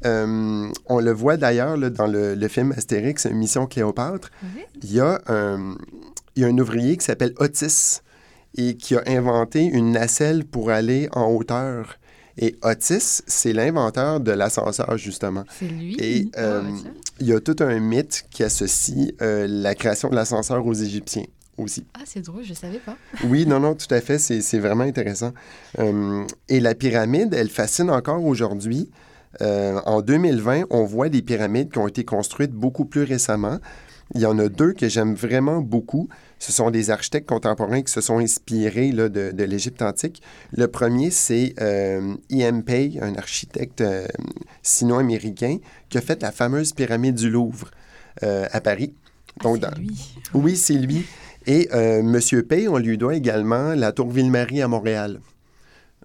euh, 0.07 0.69
on 0.87 1.01
le 1.01 1.11
voit 1.13 1.37
d'ailleurs 1.37 1.77
dans 1.91 2.07
le, 2.07 2.35
le 2.35 2.49
film 2.49 2.73
Astérix, 2.73 3.27
Mission 3.27 3.67
Cléopâtre, 3.67 4.31
il 4.83 4.93
y, 4.93 5.01
a 5.01 5.21
un- 5.27 5.75
il 6.37 6.43
y 6.43 6.45
a 6.45 6.49
un 6.49 6.59
ouvrier 6.59 6.97
qui 6.97 7.05
s'appelle 7.05 7.33
Otis 7.39 8.01
et 8.57 8.77
qui 8.77 8.95
a 8.97 9.03
inventé 9.07 9.65
une 9.65 9.93
nacelle 9.93 10.45
pour 10.45 10.71
aller 10.71 11.09
en 11.13 11.27
hauteur. 11.31 11.97
Et 12.39 12.57
Otis, 12.63 13.23
c'est 13.27 13.53
l'inventeur 13.53 14.21
de 14.21 14.33
l'ascenseur, 14.33 14.97
justement. 14.99 15.45
C'est 15.59 15.67
lui? 15.69 15.97
Et 16.01 16.29
Ah, 16.35 16.41
euh, 16.41 16.63
il 17.21 17.29
y 17.29 17.33
a 17.33 17.41
tout 17.41 17.57
un 17.61 17.79
mythe 17.79 18.25
qui 18.31 18.43
associe 18.43 19.13
euh, 19.23 19.47
la 19.49 19.75
création 19.75 20.09
de 20.09 20.17
l'ascenseur 20.17 20.67
aux 20.67 20.75
Égyptiens 20.75 21.25
aussi. 21.57 21.85
Ah, 21.95 22.01
c'est 22.05 22.23
drôle, 22.23 22.43
je 22.43 22.51
ne 22.51 22.55
savais 22.57 22.79
pas. 22.81 22.97
Oui, 23.25 23.47
non, 23.47 23.61
non, 23.61 23.75
tout 23.75 23.93
à 23.95 24.01
fait, 24.01 24.19
c'est 24.19 24.41
c'est 24.41 24.59
vraiment 24.59 24.85
intéressant. 24.85 25.33
Euh, 25.79 26.25
et 26.49 26.59
la 26.61 26.75
pyramide, 26.75 27.33
elle 27.35 27.51
fascine 27.51 27.91
encore 27.91 28.25
aujourd'hui. 28.25 28.91
Euh, 29.41 29.81
en 29.87 30.01
2020, 30.01 30.65
on 30.71 30.85
voit 30.85 31.09
des 31.09 31.23
pyramides 31.23 31.71
qui 31.71 31.79
ont 31.79 31.89
été 31.89 32.05
construites 32.05 32.53
beaucoup 32.53 32.85
plus 32.85 33.03
récemment. 33.05 33.59
Il 34.15 34.21
y 34.21 34.27
en 34.27 34.39
a 34.39 34.49
deux 34.49 34.73
que 34.73 34.89
j'aime 34.89 35.15
vraiment 35.15 35.61
beaucoup. 35.61 36.09
Ce 36.39 36.53
sont 36.53 36.71
des 36.71 36.91
architectes 36.91 37.29
contemporains 37.29 37.83
qui 37.83 37.93
se 37.93 38.01
sont 38.01 38.19
inspirés 38.19 38.93
là, 38.93 39.09
de, 39.09 39.31
de 39.33 39.45
l'Égypte 39.45 39.81
antique. 39.83 40.21
Le 40.53 40.67
premier, 40.69 41.11
c'est 41.11 41.55
euh, 41.61 42.15
E.M. 42.31 42.63
Pei, 42.65 42.99
un 43.01 43.15
architecte 43.15 43.81
euh, 43.81 44.07
sino-américain, 44.63 45.59
qui 45.89 45.99
a 45.99 46.01
fait 46.01 46.21
la 46.23 46.33
fameuse 46.33 46.73
pyramide 46.73 47.15
du 47.15 47.31
Louvre 47.31 47.71
euh, 48.23 48.47
à 48.53 48.61
Paris. 48.61 48.93
Donc, 49.43 49.59
dans- 49.61 49.71
Lui. 49.79 50.17
oui, 50.35 50.57
c'est 50.57 50.75
lui. 50.75 51.05
Et 51.47 51.69
euh, 51.75 52.03
Monsieur 52.03 52.43
Pay, 52.43 52.69
on 52.69 52.79
lui 52.79 52.97
doit 52.99 53.15
également 53.15 53.75
la 53.75 53.93
Tour 53.93 54.11
Ville-Marie 54.11 54.63
à 54.63 54.69
Montréal. 54.69 55.21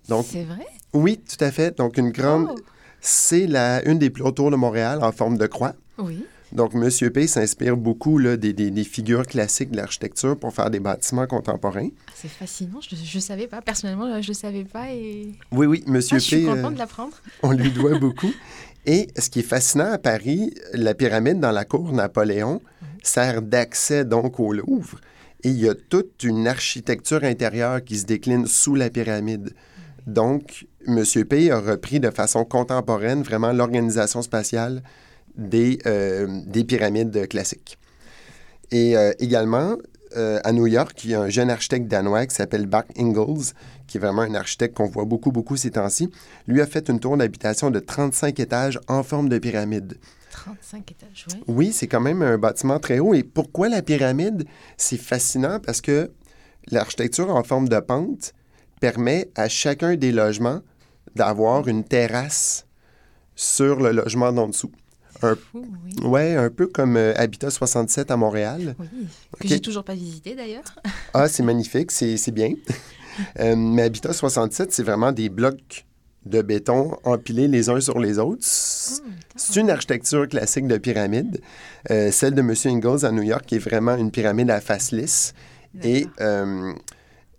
Donc, 0.08 0.26
C'est 0.30 0.44
vrai? 0.44 0.66
Oui, 0.94 1.20
tout 1.20 1.44
à 1.44 1.52
fait. 1.52 1.78
Donc, 1.78 1.98
une 1.98 2.12
grande... 2.12 2.48
Oh. 2.52 2.56
C'est 3.02 3.48
la, 3.48 3.82
une 3.88 3.98
des 3.98 4.10
plus 4.10 4.24
hautes 4.24 4.36
tours 4.36 4.52
de 4.52 4.58
Montréal 4.58 5.00
en 5.02 5.14
forme 5.14 5.38
de 5.38 5.48
croix. 5.48 5.74
Oui. 6.00 6.26
Donc, 6.52 6.74
Monsieur 6.74 7.12
Pay 7.12 7.28
s'inspire 7.28 7.78
beaucoup 7.78 8.18
là, 8.18 8.36
des, 8.36 8.54
des- 8.54 8.72
des 8.72 8.84
figures 8.84 9.26
classiques 9.28 9.70
de 9.72 9.78
l'architecture 9.78 10.38
pour 10.38 10.54
faire 10.54 10.70
des 10.72 10.80
bâtiments 10.80 11.28
contemporains. 11.28 11.90
C'est 12.16 12.28
fascinant, 12.28 12.80
je 12.82 12.96
ne 13.18 13.22
savais 13.22 13.48
pas. 13.48 13.62
Personnellement, 13.62 14.20
je 14.22 14.30
ne 14.30 14.34
savais 14.34 14.64
pas. 14.64 14.92
Et... 14.92 15.34
Oui, 15.52 15.68
oui, 15.68 15.84
Monsieur 15.86 16.16
Ah, 16.18 16.20
je 16.20 16.26
suis 16.26 16.50
euh, 16.50 16.70
de 16.70 16.78
l'apprendre. 16.78 17.16
on 17.44 17.52
lui 17.52 17.72
doit 17.72 18.00
beaucoup. 18.00 18.32
Et 18.86 19.08
ce 19.18 19.30
qui 19.30 19.40
est 19.40 19.44
fascinant 19.44 19.92
à 19.92 19.98
Paris, 20.00 20.54
la 20.74 20.96
pyramide 20.96 21.40
dans 21.40 21.52
la 21.52 21.66
cour 21.66 21.92
Napoléon 21.94 22.62
sert 23.04 23.42
d'accès 23.44 24.04
donc 24.04 24.40
au 24.40 24.52
Louvre. 24.52 25.00
Et 25.44 25.50
il 25.50 25.60
y 25.60 25.70
a 25.70 25.76
toute 25.76 26.24
une 26.24 26.48
architecture 26.48 27.24
intérieure 27.24 27.84
qui 27.84 27.98
se 28.00 28.06
décline 28.06 28.48
sous 28.48 28.74
la 28.76 28.90
pyramide. 28.90 29.54
Donc, 30.08 30.66
M. 30.88 31.04
P 31.30 31.52
a 31.52 31.60
repris 31.60 32.00
de 32.00 32.10
façon 32.10 32.44
contemporaine 32.44 33.22
vraiment 33.22 33.52
l'organisation 33.54 34.22
spatiale 34.24 34.82
des, 35.40 35.80
euh, 35.86 36.28
des 36.46 36.64
pyramides 36.64 37.28
classiques. 37.28 37.78
Et 38.72 38.96
euh, 38.96 39.14
également, 39.20 39.78
euh, 40.16 40.40
à 40.44 40.52
New 40.52 40.68
York, 40.68 41.04
il 41.04 41.12
y 41.12 41.16
a 41.16 41.22
un 41.22 41.30
jeune 41.30 41.50
architecte 41.50 41.88
danois 41.88 42.26
qui 42.26 42.36
s'appelle 42.36 42.66
Bart 42.66 42.86
Ingalls, 42.98 43.54
qui 43.88 43.98
est 43.98 44.00
vraiment 44.00 44.22
un 44.22 44.36
architecte 44.36 44.76
qu'on 44.76 44.88
voit 44.88 45.06
beaucoup, 45.06 45.32
beaucoup 45.32 45.56
ces 45.56 45.72
temps-ci. 45.72 46.12
Lui 46.48 46.62
a 46.62 46.68
fait 46.68 46.90
une 46.90 47.00
tour 47.00 47.18
d'habitation 47.18 47.72
de 47.72 47.80
35 47.80 48.40
étages 48.40 48.80
en 48.88 49.04
forme 49.04 49.30
de 49.30 49.38
pyramide. 49.40 49.98
35 50.32 50.92
étages, 50.92 51.26
oui. 51.30 51.44
Oui, 51.48 51.74
c'est 51.74 51.88
quand 51.88 52.00
même 52.00 52.22
un 52.22 52.38
bâtiment 52.38 52.80
très 52.80 53.00
haut. 53.00 53.14
Et 53.14 53.24
pourquoi 53.24 53.70
la 53.70 53.82
pyramide? 53.82 54.46
C'est 54.78 55.00
fascinant 55.00 55.60
parce 55.60 55.82
que 55.82 56.12
l'architecture 56.72 57.30
en 57.36 57.44
forme 57.44 57.68
de 57.68 57.80
pente 57.80 58.34
permet 58.80 59.30
à 59.36 59.50
chacun 59.50 59.96
des 59.96 60.12
logements 60.12 60.62
d'avoir 61.16 61.68
une 61.68 61.84
terrasse 61.84 62.66
sur 63.36 63.80
le 63.80 63.92
logement 63.92 64.32
d'en 64.32 64.48
dessous. 64.48 64.72
Un, 65.22 65.36
Fou, 65.36 65.66
oui. 65.86 66.06
ouais, 66.08 66.36
un 66.36 66.50
peu 66.50 66.68
comme 66.68 66.96
euh, 66.98 67.14
Habitat 67.18 67.50
67 67.50 68.10
à 68.12 68.18
Montréal. 68.18 68.76
Oui, 68.80 68.88
que 68.88 69.44
Ok. 69.46 69.48
j'ai 69.50 69.60
toujours 69.60 69.84
pas 69.84 69.94
visité 69.96 70.36
d'ailleurs. 70.36 70.64
Ah, 71.14 71.28
c'est 71.28 71.44
magnifique, 71.44 71.92
c'est 71.92 72.18
c'est 72.18 72.32
bien. 72.32 72.54
Euh, 73.42 73.54
mais 73.58 73.82
Habitat 73.82 74.14
67, 74.14 74.72
c'est 74.72 74.84
vraiment 74.84 75.12
des 75.12 75.28
blocs 75.28 75.86
de 76.26 76.42
béton 76.42 76.96
empilés 77.04 77.50
les 77.50 77.68
uns 77.70 77.82
sur 77.82 78.00
les 78.00 78.18
autres. 78.18 78.44
C- 78.46 79.02
C'est 79.36 79.60
une 79.60 79.70
architecture 79.70 80.26
classique 80.30 80.68
de 80.68 80.78
pyramide. 80.78 81.42
Euh, 81.92 82.12
celle 82.12 82.34
de 82.34 82.40
M. 82.40 82.54
Ingalls 82.66 83.04
à 83.06 83.12
New 83.12 83.24
York 83.24 83.52
est 83.52 83.58
vraiment 83.60 83.96
une 83.98 84.10
pyramide 84.10 84.50
à 84.52 84.62
face 84.62 84.94
lisse. 84.94 85.34
Et 85.84 86.08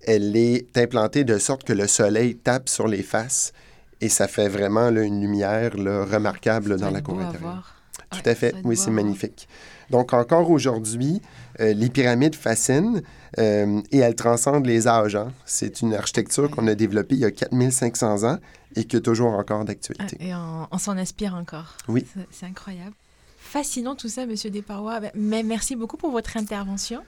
elle 0.03 0.37
est 0.37 0.77
implantée 0.77 1.25
de 1.25 1.39
sorte 1.39 1.65
que 1.65 1.73
le 1.73 1.87
soleil 1.87 2.37
tape 2.37 2.69
sur 2.69 2.87
les 2.87 3.03
faces 3.03 3.53
et 4.01 4.09
ça 4.09 4.29
fait 4.29 4.49
vraiment 4.49 4.91
là, 4.91 5.03
une 5.03 5.21
lumière 5.21 5.77
là, 5.77 6.05
remarquable 6.05 6.79
dans 6.79 6.91
la 6.91 7.01
cour 7.01 7.21
intérieure. 7.21 7.75
Tout 8.11 8.19
Ouais, 8.25 8.29
à 8.29 8.35
fait, 8.35 8.55
oui, 8.65 8.77
c'est 8.77 8.91
magnifique. 8.91 9.49
Donc, 9.91 10.13
encore 10.13 10.51
aujourd'hui, 10.51 11.21
euh, 11.61 11.73
les 11.75 11.89
pyramides 11.91 12.35
fascinent 12.35 13.03
euh, 13.39 13.81
et 13.93 13.99
elles 13.99 14.15
transcendent 14.17 14.67
les 14.67 14.89
âges. 14.89 15.17
hein. 15.17 15.33
C'est 15.45 15.81
une 15.83 15.95
architecture 15.95 16.51
qu'on 16.51 16.67
a 16.67 16.75
développée 16.75 17.15
il 17.17 17.21
y 17.21 17.25
a 17.25 17.31
4500 17.31 18.25
ans 18.25 18.39
et 18.77 18.85
qui 18.85 18.97
est 18.97 19.01
toujours 19.01 19.33
encore 19.35 19.61
Ah, 19.63 19.65
d'actualité. 19.65 20.17
Et 20.21 20.35
on, 20.35 20.67
on 20.71 20.79
s'en 20.79 20.97
inspire 20.97 21.35
encore. 21.35 21.77
Oui. 21.89 22.05
C'est- 22.15 22.27
C'est 22.31 22.47
incroyable. 22.47 22.93
Fascinant 23.39 23.97
tout 23.97 24.09
ça, 24.09 24.27
Monsieur 24.27 24.51
Desparois. 24.51 25.01
Ben, 25.01 25.11
Mais 25.15 25.43
merci 25.43 25.75
beaucoup 25.77 25.97
pour 25.97 26.11
votre 26.11 26.37
intervention. 26.37 27.03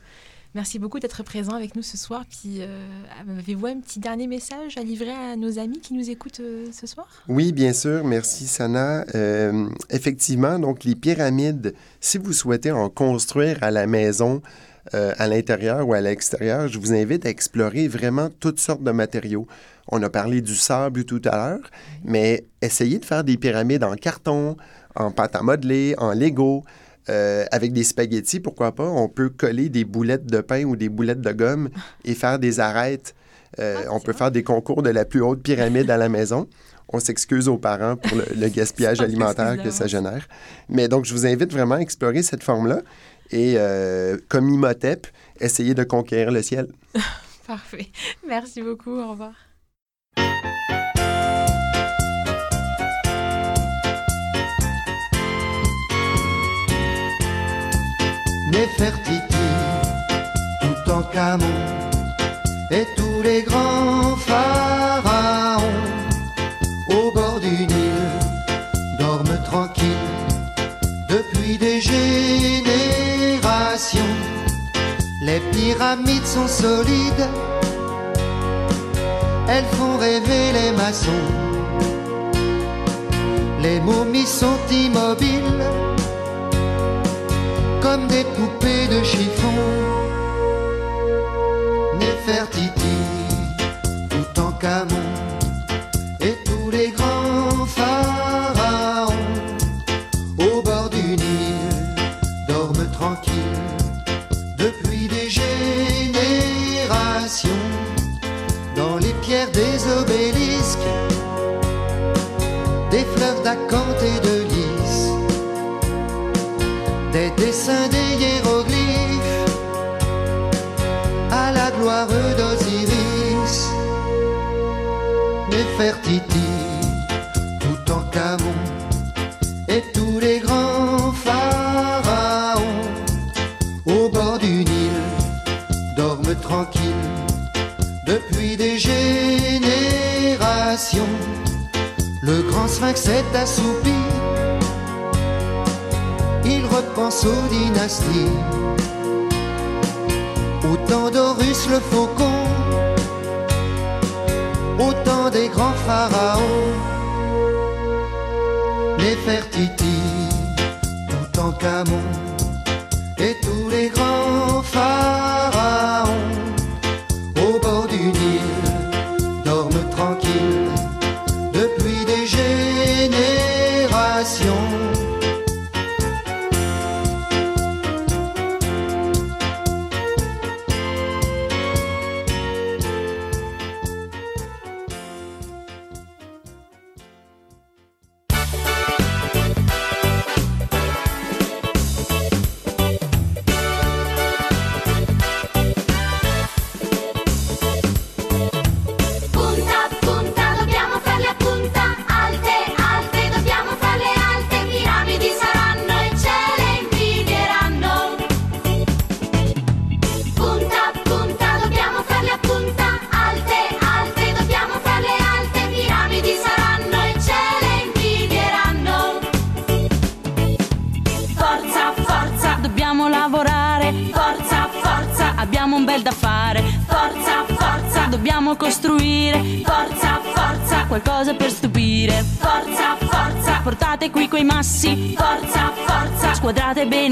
Merci 0.55 0.79
beaucoup 0.79 0.99
d'être 0.99 1.23
présent 1.23 1.55
avec 1.55 1.75
nous 1.77 1.83
ce 1.83 1.97
soir. 1.97 2.25
Puis, 2.29 2.59
euh, 2.61 2.87
avez-vous 3.39 3.67
un 3.67 3.81
petit 3.81 4.01
dernier 4.01 4.27
message 4.27 4.77
à 4.77 4.83
livrer 4.83 5.11
à 5.11 5.35
nos 5.35 5.59
amis 5.59 5.81
qui 5.81 5.95
nous 5.95 6.11
écoutent 6.11 6.41
euh, 6.41 6.67
ce 6.73 6.87
soir? 6.87 7.07
Oui, 7.27 7.53
bien 7.53 7.73
sûr. 7.73 8.05
Merci, 8.05 8.47
Sana. 8.47 9.07
Euh, 9.15 9.71
effectivement, 9.89 10.59
donc 10.59 10.85
les 10.85 10.95
pyramides, 10.95 11.75
si 12.01 12.19
vous 12.19 12.35
souhaitez 12.35 12.71
en 12.71 12.91
construire 12.91 13.63
à 13.63 13.71
la 13.71 13.87
maison, 13.87 14.43
à 14.93 15.29
l'intérieur 15.29 15.87
ou 15.87 15.95
à 15.95 16.01
l'extérieur, 16.01 16.67
je 16.67 16.77
vous 16.77 16.93
invite 16.93 17.25
à 17.25 17.29
explorer 17.29 17.87
vraiment 17.87 18.29
toutes 18.41 18.59
sortes 18.59 18.83
de 18.83 18.91
matériaux. 18.91 19.47
On 19.87 20.03
a 20.03 20.11
parlé 20.11 20.41
du 20.41 20.57
sable 20.57 21.05
tout 21.05 21.23
à 21.25 21.37
l'heure, 21.37 21.71
mais 22.03 22.45
essayez 22.61 22.99
de 22.99 23.05
faire 23.05 23.23
des 23.23 23.37
pyramides 23.37 23.85
en 23.85 23.95
carton, 23.95 24.57
en 24.97 25.13
pâte 25.13 25.37
à 25.37 25.43
modeler, 25.43 25.95
en 25.99 26.13
Lego. 26.15 26.65
Euh, 27.09 27.45
avec 27.51 27.73
des 27.73 27.85
spaghettis, 27.85 28.41
pourquoi 28.41 28.75
pas, 28.75 28.89
on 28.89 29.09
peut 29.09 29.29
coller 29.29 29.69
des 29.69 29.85
boulettes 29.85 30.27
de 30.27 30.41
pain 30.41 30.65
ou 30.65 30.77
des 30.77 30.89
boulettes 30.89 31.21
de 31.21 31.33
gomme 31.33 31.69
et 32.05 32.15
faire 32.15 32.39
des 32.39 32.61
arêtes 32.61 33.15
Euh, 33.59 33.85
on 33.91 34.01
peut 34.01 34.15
faire 34.15 34.31
des 34.31 34.43
concours 34.43 34.83
de 34.83 34.89
la 34.89 35.05
plus 35.05 35.21
haute 35.21 35.43
pyramide 35.43 35.91
à 35.91 35.99
la 35.99 36.09
maison. 36.09 36.49
On 36.89 36.99
s'excuse 37.01 37.49
aux 37.49 37.59
parents 37.59 37.97
pour 37.97 38.17
le, 38.17 38.25
le 38.35 38.49
gaspillage 38.57 39.03
alimentaire 39.03 39.63
que 39.63 39.71
ça 39.71 39.87
génère. 39.87 40.27
Mais 40.71 40.89
donc, 40.89 41.05
je 41.05 41.13
vous 41.13 41.27
invite 41.27 41.53
vraiment 41.53 41.75
à 41.75 41.81
explorer 41.81 42.23
cette 42.23 42.43
forme-là 42.43 42.81
et, 43.31 43.55
euh, 43.57 44.17
comme 44.29 44.49
Imhotep, 44.49 45.07
essayer 45.41 45.75
de 45.75 45.85
conquérir 45.85 46.31
le 46.31 46.43
ciel. 46.43 46.69
Parfait. 47.47 47.89
Merci 48.27 48.63
beaucoup. 48.63 48.99
Au 48.99 49.11
revoir. 49.11 49.35
Néfertiti, 58.53 59.47
tout 60.61 60.91
en 60.91 61.03
Camon, 61.05 61.59
et 62.71 62.87
tous 62.97 63.23
les 63.23 63.43
grands 63.43 64.15
pharaons 64.17 65.63
au 66.89 67.11
bord 67.13 67.41
du 67.41 67.67
Nil 67.67 68.11
dorment 68.99 69.41
tranquilles 69.43 69.87
depuis 71.09 71.57
des 71.57 71.81
générations. 71.81 72.03
Les 75.23 75.41
pyramides 75.53 76.27
sont 76.27 76.49
solides, 76.49 77.27
elles 79.49 79.71
font 79.77 79.97
rêver 79.97 80.53
les 80.53 80.73
maçons. 80.73 81.27
Les 83.63 83.81
momies 83.81 84.27
sont 84.27 84.59
immobiles 84.71 85.65
comme 87.83 88.07
des 88.07 88.25
poupées 88.37 88.87
de 88.87 89.03
chiffon. 89.03 89.59
Néfertiti, 91.99 92.97
tout 94.09 94.41
en 94.41 94.53
Camon, 94.53 95.02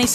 en 0.01 0.07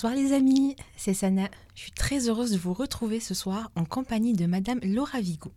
Bonsoir 0.00 0.14
les 0.14 0.32
amis, 0.32 0.76
c'est 0.96 1.12
Sana. 1.12 1.48
Je 1.74 1.80
suis 1.80 1.90
très 1.90 2.28
heureuse 2.28 2.52
de 2.52 2.56
vous 2.56 2.72
retrouver 2.72 3.18
ce 3.18 3.34
soir 3.34 3.72
en 3.74 3.84
compagnie 3.84 4.32
de 4.32 4.46
Madame 4.46 4.78
Laura 4.84 5.20
Vigo. 5.20 5.50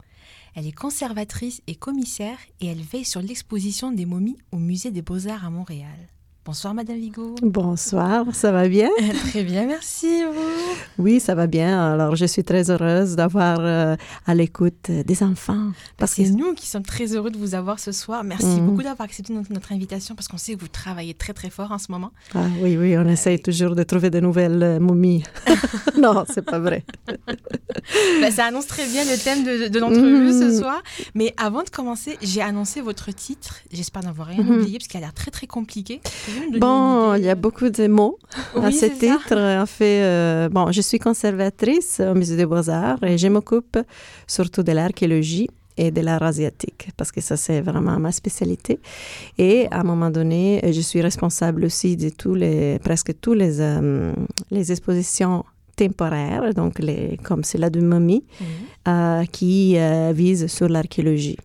Elle 0.56 0.66
est 0.66 0.72
conservatrice 0.72 1.62
et 1.68 1.76
commissaire 1.76 2.40
et 2.60 2.66
elle 2.66 2.82
veille 2.82 3.06
sur 3.06 3.22
l'exposition 3.22 3.92
des 3.92 4.08
momies 4.08 4.40
au 4.52 4.58
Musée 4.58 4.90
des 4.90 5.04
Beaux-Arts 5.04 5.46
à 5.46 5.52
Montréal. 5.52 6.10
Bonsoir 6.44 6.74
Madame 6.74 6.98
Vigo. 6.98 7.36
Bonsoir, 7.44 8.26
ça 8.34 8.52
va 8.52 8.68
bien? 8.68 8.90
Très 9.30 9.44
bien, 9.44 9.68
merci 9.68 10.24
vous. 10.24 10.74
Oui, 11.04 11.20
ça 11.20 11.36
va 11.36 11.46
bien. 11.46 11.92
Alors, 11.94 12.16
je 12.16 12.26
suis 12.26 12.44
très 12.44 12.72
heureuse 12.72 13.16
d'avoir 13.16 13.60
euh, 13.60 13.96
à 14.26 14.34
l'écoute 14.34 14.90
euh, 14.90 15.04
des 15.04 15.22
enfants. 15.22 15.70
Parce 15.98 16.16
que 16.16 16.26
c'est 16.26 16.32
nous 16.32 16.56
qui 16.56 16.66
sommes 16.66 16.82
très 16.82 17.14
heureux 17.16 17.30
de 17.30 17.38
vous 17.38 17.54
avoir 17.54 17.78
ce 17.80 17.92
soir. 17.92 18.24
Merci 18.24 18.48
Mhm. 18.60 18.66
beaucoup 18.66 18.82
d'avoir 18.82 19.02
accepté 19.06 19.34
notre, 19.34 19.54
notre 19.54 19.72
invitation 19.72 20.16
parce 20.16 20.28
qu'on 20.28 20.38
sait 20.38 20.56
que 20.56 20.62
vous 20.62 20.68
travaillez 20.68 21.14
très 21.14 21.34
très 21.34 21.52
fort 21.52 21.72
en 21.72 21.78
ce 21.78 21.92
moment. 21.92 22.12
Ah, 22.34 22.48
oui, 22.60 22.76
oui, 22.76 22.98
on 22.98 23.08
essaye 23.08 23.40
toujours 23.40 23.76
de 23.76 23.84
trouver 23.84 24.10
de 24.10 24.20
nouvelles 24.20 24.64
euh, 24.64 24.80
momies. 24.80 25.24
non, 26.02 26.26
c'est 26.28 26.42
pas 26.44 26.58
vrai. 26.60 26.84
Bah, 28.22 28.30
ça 28.32 28.46
annonce 28.46 28.68
très 28.68 28.86
bien 28.88 29.04
le 29.04 29.18
thème 29.22 29.44
de, 29.44 29.68
de 29.68 29.80
l'entrevue 29.80 30.32
ce 30.32 30.46
Mhm. 30.52 30.60
soir. 30.60 30.84
Mais 31.16 31.34
avant 31.38 31.64
de 31.64 31.70
commencer, 31.70 32.18
j'ai 32.22 32.42
annoncé 32.42 32.80
votre 32.82 33.12
titre. 33.12 33.56
J'espère 33.72 34.04
n'avoir 34.04 34.28
rien 34.28 34.44
Mhm. 34.44 34.52
oublié 34.60 34.78
parce 34.78 34.88
qu'il 34.88 34.98
a 34.98 35.02
l'air 35.02 35.14
très 35.14 35.32
très 35.32 35.48
compliqué. 35.48 36.00
Bon, 36.60 37.16
il 37.16 37.24
y 37.24 37.30
a 37.30 37.36
beaucoup 37.36 37.70
de 37.70 37.88
mots 37.88 38.18
à 38.56 38.72
ce 38.72 38.88
ça. 38.88 38.90
titre. 38.90 39.38
En 39.38 39.66
fait, 39.66 40.02
euh, 40.04 40.50
bon, 40.50 40.72
je 40.72 40.82
suis 40.82 41.00
conservatrice 41.00 42.00
au 42.00 42.14
Musée 42.14 42.36
des 42.36 42.46
Beaux-Arts 42.46 43.04
et 43.04 43.18
je 43.18 43.28
m'occupe 43.28 43.78
surtout 44.28 44.64
de 44.64 44.72
l'archéologie 44.72 45.50
et 45.78 45.92
de 45.92 46.02
l'art 46.02 46.24
asiatique, 46.24 46.90
parce 46.98 47.12
que 47.12 47.22
ça, 47.22 47.38
c'est 47.38 47.62
vraiment 47.62 47.98
ma 48.00 48.12
spécialité. 48.12 48.80
Et 49.38 49.68
à 49.72 49.80
un 49.80 49.84
moment 49.84 50.10
donné, 50.10 50.62
je 50.72 50.82
suis 50.82 51.02
responsable 51.02 51.66
aussi 51.66 51.96
de 51.96 52.10
tous 52.10 52.36
les, 52.36 52.78
presque 52.80 53.14
tous 53.20 53.34
les, 53.34 53.60
euh, 53.62 54.14
les 54.52 54.72
expositions 54.72 55.46
temporaires, 55.76 56.54
donc 56.54 56.80
les, 56.80 57.18
comme 57.24 57.44
celle 57.44 57.70
de 57.70 57.82
momie, 57.82 58.24
euh, 58.88 59.24
qui 59.32 59.78
euh, 59.78 60.12
visent 60.14 60.48
sur 60.48 60.70
l'archéologie. 60.70 61.38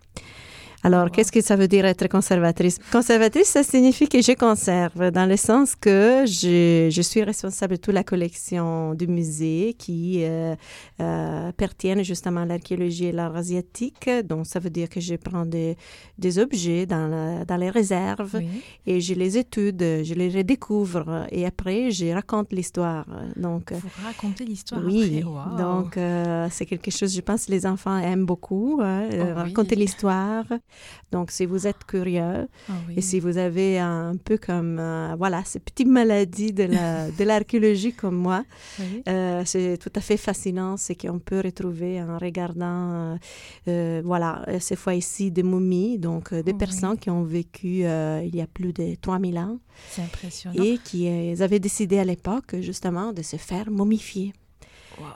Alors, 0.87 1.11
qu'est-ce 1.11 1.33
que 1.33 1.41
ça 1.41 1.57
veut 1.57 1.67
dire 1.67 1.85
être 1.85 2.07
conservatrice? 2.17 2.79
Conservatrice, 2.93 3.49
ça 3.49 3.65
signifie 3.65 4.09
que 4.09 4.21
je 4.23 4.35
conserve, 4.47 5.11
dans 5.11 5.27
le 5.27 5.37
sens 5.37 5.75
que 5.75 6.25
je, 6.27 6.89
je 6.97 7.03
suis 7.11 7.25
responsable 7.25 7.75
de 7.77 7.81
toute 7.85 7.95
la 7.95 8.05
collection 8.05 8.95
du 8.95 9.09
musée 9.09 9.75
qui 9.77 10.23
euh, 10.23 10.55
euh, 11.01 11.51
pertiennent 11.57 12.05
justement 12.05 12.43
à 12.43 12.47
l'archéologie 12.47 13.07
et 13.07 13.13
l'art 13.13 13.35
asiatique. 13.35 14.09
Donc, 14.31 14.47
ça 14.47 14.59
veut 14.61 14.71
dire 14.71 14.89
que 14.89 15.01
je 15.01 15.17
prends 15.17 15.45
des, 15.45 15.77
des 16.19 16.39
objets 16.39 16.87
dans, 16.87 17.09
la- 17.09 17.45
dans 17.45 17.57
les 17.57 17.71
réserves 17.71 18.41
et 18.87 19.01
je 19.01 19.15
les 19.15 19.39
étude, 19.39 19.83
je 20.09 20.15
les 20.15 20.29
redécouvre 20.29 21.27
et 21.33 21.47
après, 21.47 21.91
je 21.91 22.07
raconte 22.15 22.53
l'histoire. 22.53 23.07
Donc, 23.35 23.73
Vous 23.73 23.89
racontez 24.05 24.45
l'histoire 24.45 24.83
oui, 24.85 25.21
après. 25.21 25.25
Wow. 25.25 25.57
donc 25.59 25.97
euh, 25.97 26.47
c'est 26.53 26.67
quelque 26.67 26.93
chose, 26.93 27.13
je 27.13 27.21
pense, 27.23 27.47
que 27.47 27.51
les 27.51 27.67
enfants 27.67 27.99
aiment 27.99 28.25
beaucoup, 28.27 28.79
hein, 28.83 29.09
Oh 29.11 29.15
oui. 29.15 29.33
raconter 29.33 29.75
l'histoire. 29.75 30.45
Donc, 31.13 31.31
si 31.31 31.47
vous 31.47 31.67
êtes 31.67 31.85
curieux 31.87 32.49
Ah 32.69 32.73
oui. 32.89 32.95
et 32.97 33.01
si 33.01 33.21
vous 33.21 33.39
avez 33.39 33.79
un 33.79 34.17
peu 34.17 34.39
comme, 34.39 34.79
euh, 34.79 35.15
voilà, 35.17 35.43
ces 35.45 35.61
petites 35.61 35.89
maladies 35.89 36.53
de 36.53 36.65
la- 36.65 37.11
de 37.11 37.25
l'archéologie 37.25 37.93
comme 37.93 38.17
moi, 38.17 38.45
Oui. 38.81 39.03
euh, 39.09 39.43
c'est 39.45 39.79
tout 39.79 39.93
à 39.95 40.01
fait 40.01 40.17
fascinant, 40.17 40.77
c'est 40.77 40.95
qu'on 40.95 41.19
peut 41.19 41.41
retrouver 41.45 42.03
en 42.03 42.19
regardant, 42.19 43.17
euh, 43.69 44.03
voilà, 44.05 44.45
ces 44.61 44.77
fois 44.77 44.95
ici 44.95 45.31
des 45.31 45.43
momies, 45.43 45.99
donc 45.99 46.35
des 46.35 46.55
personnes 46.55 46.99
qui 46.99 47.11
ont 47.11 47.23
vécu 47.23 47.85
il 48.29 48.35
y 48.35 48.41
a 48.41 48.47
plus 48.47 48.73
de 48.73 48.95
3000 49.01 49.39
ans 49.39 49.59
C'est 49.91 50.03
impressionnant. 50.03 50.63
et 50.63 50.79
qui 50.79 51.09
avaient 51.41 51.61
décidé 51.61 51.99
à 51.99 52.05
l'époque 52.05 52.57
justement 52.61 53.13
de 53.13 53.23
se 53.23 53.37
faire 53.37 53.71
momifier. 53.71 54.33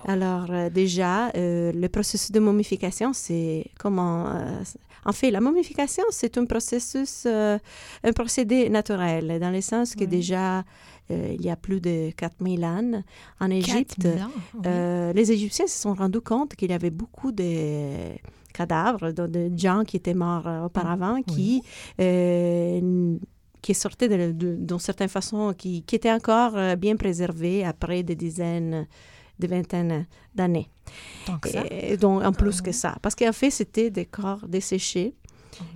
Alors 0.06 0.46
euh, 0.50 0.70
déjà, 0.70 1.28
euh, 1.36 1.72
le 1.72 1.88
processus 1.88 2.30
de 2.30 2.40
momification, 2.40 3.12
c'est 3.12 3.66
comment... 3.78 4.28
euh, 4.28 4.62
en 5.04 5.12
fait, 5.12 5.30
la 5.30 5.40
momification, 5.40 6.04
c'est 6.10 6.36
un 6.36 6.44
processus, 6.44 7.24
un 7.24 8.12
procédé 8.14 8.68
naturel, 8.68 9.38
dans 9.40 9.50
le 9.50 9.62
sens 9.62 9.94
que 9.94 10.04
déjà, 10.04 10.62
il 11.08 11.40
y 11.40 11.48
a 11.48 11.56
plus 11.56 11.80
de 11.80 12.10
4000 12.10 12.64
ans, 12.66 13.02
en 13.40 13.50
Égypte, 13.50 13.96
4000 14.02 14.22
ans, 14.22 14.30
oui. 14.56 15.14
les 15.14 15.32
Égyptiens 15.32 15.66
se 15.66 15.78
sont 15.80 15.94
rendus 15.94 16.20
compte 16.20 16.54
qu'il 16.54 16.70
y 16.70 16.74
avait 16.74 16.90
beaucoup 16.90 17.32
de 17.32 18.12
cadavres 18.52 19.10
de, 19.12 19.26
de 19.26 19.50
gens 19.56 19.84
qui 19.84 19.96
étaient 19.96 20.12
morts 20.12 20.46
auparavant, 20.66 21.22
qui 21.22 21.62
euh, 21.98 23.16
qui 23.62 23.74
sortaient 23.74 24.32
d'une 24.32 24.78
certaine 24.78 25.08
façon, 25.08 25.54
qui, 25.56 25.82
qui 25.82 25.96
étaient 25.96 26.12
encore 26.12 26.76
bien 26.76 26.96
préservés 26.96 27.64
après 27.64 28.02
des 28.02 28.16
dizaines, 28.16 28.86
des 29.40 29.48
vingtaines 29.48 30.06
d'années. 30.34 30.68
Et 31.70 31.96
donc, 31.96 32.22
en 32.24 32.32
plus 32.32 32.60
que 32.60 32.72
ça. 32.72 32.96
Parce 33.02 33.14
qu'en 33.14 33.32
fait, 33.32 33.50
c'était 33.50 33.90
des 33.90 34.04
corps 34.04 34.46
desséchés, 34.46 35.14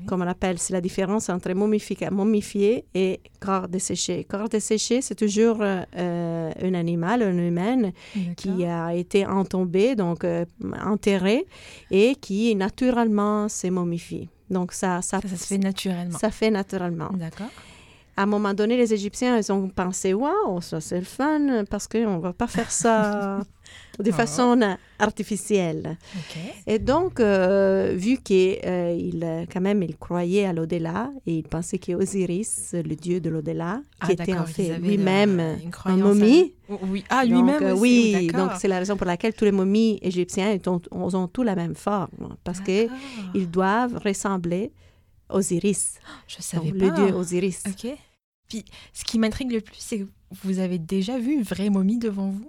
comme 0.07 0.23
on 0.23 0.27
appelle. 0.27 0.59
C'est 0.59 0.73
la 0.73 0.81
différence 0.81 1.29
entre 1.29 1.53
momifié 1.53 2.85
et 2.95 3.21
corps 3.41 3.69
desséché. 3.69 4.25
Corps 4.25 4.49
desséché, 4.49 5.01
c'est 5.01 5.15
toujours 5.15 5.59
euh, 5.61 5.83
euh, 5.97 6.53
un 6.63 6.75
animal, 6.75 7.23
un 7.23 7.39
humain, 7.39 7.91
qui 8.37 8.65
a 8.65 8.95
été 8.95 9.27
entombé, 9.27 9.95
donc 9.95 10.25
euh, 10.25 10.45
enterré, 10.85 11.47
et 11.91 12.15
qui 12.17 12.55
naturellement 12.55 13.49
s'est 13.49 13.71
momifié. 13.71 14.29
Donc, 14.51 14.73
ça, 14.73 15.03
ça, 15.03 15.21
Ça, 15.21 15.29
ça 15.29 15.37
se 15.37 15.47
fait 15.47 15.59
naturellement. 15.59 16.19
Ça 16.19 16.31
fait 16.31 16.51
naturellement. 16.51 17.11
D'accord. 17.15 17.51
À 18.17 18.23
un 18.23 18.27
moment 18.27 18.55
donné, 18.55 18.77
les 18.77 18.95
Égyptiens, 18.95 19.37
ils 19.37 19.53
ont 19.53 19.69
pensé, 19.69 20.15
waouh, 20.15 20.61
ça 20.61 20.81
c'est 20.81 21.01
le 21.01 21.05
fun, 21.05 21.65
parce 21.69 21.89
qu'on 21.89 22.17
ne 22.17 22.21
va 22.21 22.33
pas 22.33 22.47
faire 22.47 22.71
ça 22.71 23.41
de 23.99 24.11
Ah. 24.11 24.17
façon 24.17 24.61
euh, 24.63 24.75
artificielle. 24.99 25.97
Et 26.67 26.79
donc, 26.79 27.21
euh, 27.21 27.93
vu 27.97 28.19
qu'il 28.19 28.59
quand 29.53 29.61
même, 29.61 29.83
il 29.83 29.97
croyait 29.97 30.47
à 30.47 30.53
l'au-delà, 30.53 31.11
et 31.27 31.39
il 31.39 31.43
pensait 31.45 31.79
qu'Osiris, 31.79 32.71
le 32.75 32.95
dieu 32.97 33.21
de 33.21 33.31
l'au-delà, 33.31 33.81
Ah, 34.01 34.07
qui 34.07 34.13
était 34.13 34.35
en 34.35 34.45
ils 34.47 34.53
fait 34.53 34.79
lui-même 34.79 35.59
un 35.85 35.97
momie. 35.97 36.55
à- 36.69 36.75
Oui, 36.83 37.05
ah, 37.11 37.25
lui-même 37.25 37.63
euh, 37.63 37.75
Oui, 37.77 38.31
oh, 38.33 38.37
donc 38.37 38.51
c'est 38.59 38.69
la 38.69 38.79
raison 38.79 38.97
pour 38.97 39.07
laquelle 39.07 39.35
tous 39.35 39.45
les 39.45 39.53
momies 39.53 39.99
égyptiens 40.03 40.51
ils 40.53 40.69
ont, 40.69 40.81
ils 40.93 41.17
ont 41.17 41.29
tous 41.29 41.43
la 41.43 41.55
même 41.55 41.75
forme, 41.75 42.37
parce 42.43 42.61
qu'ils 42.61 43.51
doivent 43.51 43.97
ressembler 44.05 44.73
Osiris. 45.29 45.99
Je 46.27 46.37
savais 46.41 46.71
Donc, 46.73 46.79
pas. 46.79 47.01
Le 47.01 47.07
dieu 47.09 47.15
Osiris. 47.17 47.63
Ok. 47.69 47.93
Puis, 48.49 48.65
ce 48.93 49.05
qui 49.05 49.19
m'intrigue 49.19 49.53
le 49.53 49.61
plus, 49.63 49.77
c'est 49.79 50.01
que 50.01 50.05
vous 50.43 50.59
avez 50.59 50.79
déjà 50.79 51.19
vu 51.19 51.33
une 51.35 51.43
vraie 51.43 51.71
momie 51.71 51.99
devant 51.99 52.31
vous? 52.31 52.49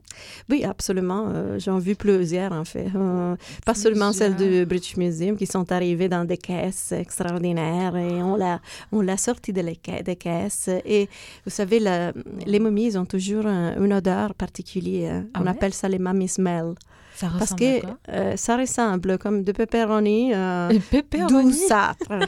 Oui, 0.50 0.64
absolument. 0.64 1.26
Euh, 1.34 1.60
J'en 1.60 1.78
ai 1.78 1.82
vu 1.82 1.96
plusieurs, 1.96 2.52
en 2.52 2.66
fait. 2.66 2.88
Euh, 2.96 3.36
pas 3.66 3.74
seulement 3.76 4.12
celles 4.14 4.36
du 4.36 4.66
British 4.66 4.98
Museum 4.98 5.36
qui 5.38 5.46
sont 5.46 5.72
arrivées 5.72 6.10
dans 6.10 6.26
des 6.26 6.38
caisses 6.38 6.92
extraordinaires 6.94 7.96
et 7.98 8.24
on 8.24 8.36
l'a, 8.36 8.62
on 8.92 9.02
l'a 9.02 9.18
sorti 9.18 9.52
de 9.54 9.62
ca- 9.86 10.02
des 10.04 10.16
caisses. 10.16 10.70
Et 10.86 11.10
vous 11.46 11.52
savez, 11.52 11.80
la- 11.80 12.14
les 12.46 12.60
momies 12.60 12.86
ils 12.88 12.98
ont 12.98 13.06
toujours 13.06 13.46
un- 13.46 13.76
une 13.84 13.94
odeur 13.94 14.34
particulière. 14.36 15.24
Ah 15.34 15.40
on 15.42 15.44
ouais? 15.44 15.50
appelle 15.50 15.74
ça 15.74 15.88
les 15.90 16.00
mummy 16.00 16.28
smell. 16.28 16.74
Ça 17.16 17.30
Parce 17.40 17.54
que 17.54 17.82
euh, 18.10 18.36
ça 18.36 18.58
ressemble 18.58 19.18
comme 19.18 19.44
de 19.44 19.52
pepperoni, 19.54 20.34
euh, 20.34 20.70
pepperoni? 20.92 21.44
douceâtre. 21.52 22.10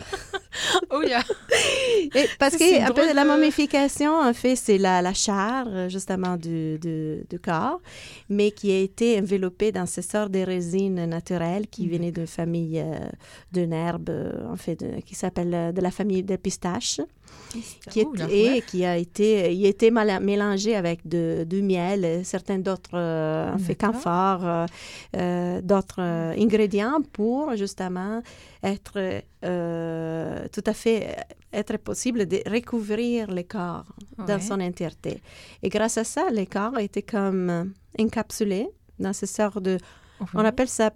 Oh, 0.89 1.03
yeah. 1.03 1.21
Et 2.15 2.25
parce 2.39 2.55
que 2.57 2.81
un 2.81 2.87
peu 2.87 3.03
drôle 3.03 3.13
la 3.15 3.23
de- 3.23 3.29
momification, 3.29 4.17
en 4.19 4.33
fait, 4.33 4.55
c'est 4.55 4.79
la, 4.79 5.03
la 5.03 5.13
chair, 5.13 5.65
euh, 5.67 5.87
justement, 5.87 6.35
du, 6.35 6.79
du, 6.79 7.23
du 7.29 7.39
corps, 7.39 7.79
mais 8.29 8.49
qui 8.49 8.71
a 8.71 8.79
été 8.79 9.19
enveloppée 9.19 9.71
dans 9.71 9.85
ces 9.85 10.01
sortes 10.01 10.31
de 10.31 10.39
résines 10.39 11.05
naturelles 11.05 11.67
qui 11.67 11.87
venaient 11.87 12.11
d'une 12.11 12.25
famille, 12.25 12.79
euh, 12.79 12.97
d'une 13.51 13.71
herbe, 13.71 14.09
en 14.51 14.55
fait, 14.55 14.77
de- 14.79 14.99
qui 15.01 15.13
s'appelle 15.13 15.73
de 15.75 15.81
la 15.81 15.91
famille 15.91 16.23
des 16.23 16.39
pistaches. 16.39 17.01
Qui 17.89 18.01
est, 18.01 18.05
et 18.29 18.49
ouais. 18.51 18.61
qui 18.61 18.83
a 18.85 18.97
été, 18.97 19.53
il 19.53 19.91
mal- 19.91 20.21
mélangé 20.21 20.75
avec 20.75 21.07
de, 21.07 21.45
du 21.45 21.61
miel, 21.61 22.25
certains 22.25 22.59
d'autres, 22.59 22.91
euh, 22.95 23.55
camphores, 23.79 24.45
euh, 24.45 24.65
euh, 25.15 25.61
d'autres 25.61 26.01
euh, 26.01 26.33
ingrédients 26.37 26.99
pour 27.13 27.55
justement 27.55 28.21
être 28.61 29.21
euh, 29.45 30.45
tout 30.51 30.63
à 30.65 30.73
fait 30.73 31.15
être 31.53 31.77
possible 31.77 32.27
de 32.27 32.41
recouvrir 32.51 33.31
le 33.31 33.43
corps 33.43 33.85
dans 34.27 34.41
son 34.41 34.59
entièreté. 34.59 35.21
Et 35.63 35.69
grâce 35.69 35.97
à 35.97 36.03
ça, 36.03 36.29
le 36.29 36.45
corps 36.45 36.77
était 36.79 37.01
comme 37.01 37.71
encapsulé 37.97 38.67
dans 38.99 39.13
ce 39.13 39.25
sort 39.25 39.61
de 39.61 39.77
on 40.33 40.39
appelle 40.39 40.67
ça 40.67 40.91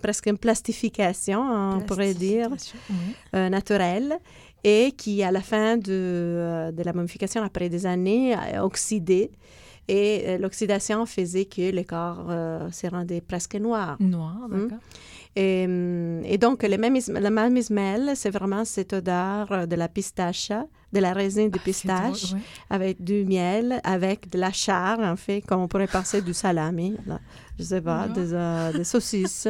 presque 0.00 0.26
une 0.26 0.38
plastification, 0.38 1.40
on 1.76 1.80
pourrait 1.80 2.14
dire, 2.14 2.48
oui. 2.52 2.96
euh, 3.34 3.48
naturelle, 3.48 4.16
et 4.64 4.92
qui, 4.92 5.22
à 5.22 5.30
la 5.30 5.40
fin 5.42 5.76
de, 5.76 5.92
euh, 5.92 6.72
de 6.72 6.82
la 6.82 6.92
momification, 6.92 7.42
après 7.42 7.68
des 7.68 7.84
années, 7.86 8.34
a 8.34 8.64
oxydé. 8.64 9.30
Et 9.86 10.22
euh, 10.26 10.38
l'oxydation 10.38 11.04
faisait 11.04 11.44
que 11.44 11.70
le 11.70 11.82
corps 11.84 12.26
euh, 12.30 12.70
se 12.70 12.86
rendait 12.86 13.20
presque 13.20 13.56
noir. 13.56 13.96
Noir, 14.00 14.38
Hmm. 14.48 14.62
d'accord. 14.62 14.78
Et, 15.36 15.64
hum, 15.66 16.22
et 16.24 16.38
donc, 16.38 16.62
le 16.62 16.76
mammis- 16.78 17.10
la 17.12 17.28
mammismel, 17.30 18.12
c'est 18.14 18.30
vraiment 18.30 18.64
cette 18.64 18.92
odeur 18.94 19.50
euh, 19.52 19.66
de 19.66 19.76
la 19.76 19.88
pistache 19.88 20.50
de 20.94 21.00
la 21.00 21.12
résine 21.12 21.50
de 21.50 21.58
Ah, 21.60 21.64
pistache 21.64 22.22
drôle, 22.30 22.38
ouais. 22.40 22.44
avec 22.70 23.02
du 23.04 23.24
miel, 23.24 23.80
avec 23.84 24.30
de 24.30 24.38
la 24.38 24.52
chair, 24.52 24.96
en 25.00 25.16
fait, 25.16 25.42
comme 25.42 25.60
on 25.60 25.68
pourrait 25.68 25.86
passer 25.88 26.22
du 26.22 26.32
salami, 26.32 26.96
là. 27.06 27.18
je 27.58 27.64
sais 27.64 27.80
pas, 27.80 28.08
des, 28.08 28.32
euh, 28.32 28.72
des 28.72 28.84
saucisses. 28.84 29.48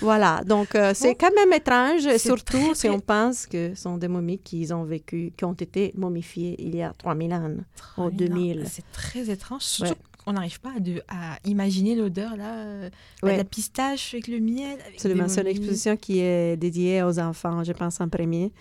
voilà, 0.00 0.42
donc 0.44 0.74
euh, 0.74 0.92
c'est 0.94 1.14
quand 1.14 1.30
même 1.34 1.52
étrange, 1.52 2.16
surtout 2.18 2.44
très, 2.44 2.74
si 2.74 2.86
très- 2.88 2.90
on 2.90 3.00
pense 3.00 3.46
que 3.46 3.74
ce 3.74 3.82
sont 3.82 3.96
des 3.96 4.08
momies 4.08 4.38
qui 4.38 4.70
ont 4.72 4.84
vécu, 4.84 5.32
qui 5.36 5.44
ont 5.44 5.52
été 5.54 5.92
momifiées 5.96 6.56
il 6.58 6.74
y 6.76 6.82
a 6.82 6.92
3000 6.96 7.32
ans, 7.32 7.50
Oh, 7.96 8.02
au 8.02 8.10
non, 8.10 8.16
2000. 8.16 8.64
C'est 8.68 8.90
très 8.92 9.30
étrange. 9.30 9.62
Surtout 9.62 9.92
Ouais. 9.92 9.98
Qu'on 10.24 10.32
n'arrive 10.32 10.60
pas 10.60 10.72
à, 10.76 10.80
de- 10.80 11.02
à 11.08 11.38
imaginer 11.44 11.94
l'odeur 11.94 12.36
là. 12.36 12.54
euh, 12.56 12.90
Ouais. 13.22 13.36
La 13.36 13.44
pistache 13.44 14.14
avec 14.14 14.28
le 14.28 14.38
miel. 14.40 14.78
Absolument. 14.94 15.28
C'est 15.28 15.40
une 15.40 15.46
exposition 15.46 15.96
qui 15.96 16.20
est 16.20 16.56
dédiée 16.56 17.02
aux 17.02 17.18
enfants, 17.18 17.64
je 17.64 17.72
pense, 17.72 18.00
en 18.00 18.08
premier, 18.08 18.52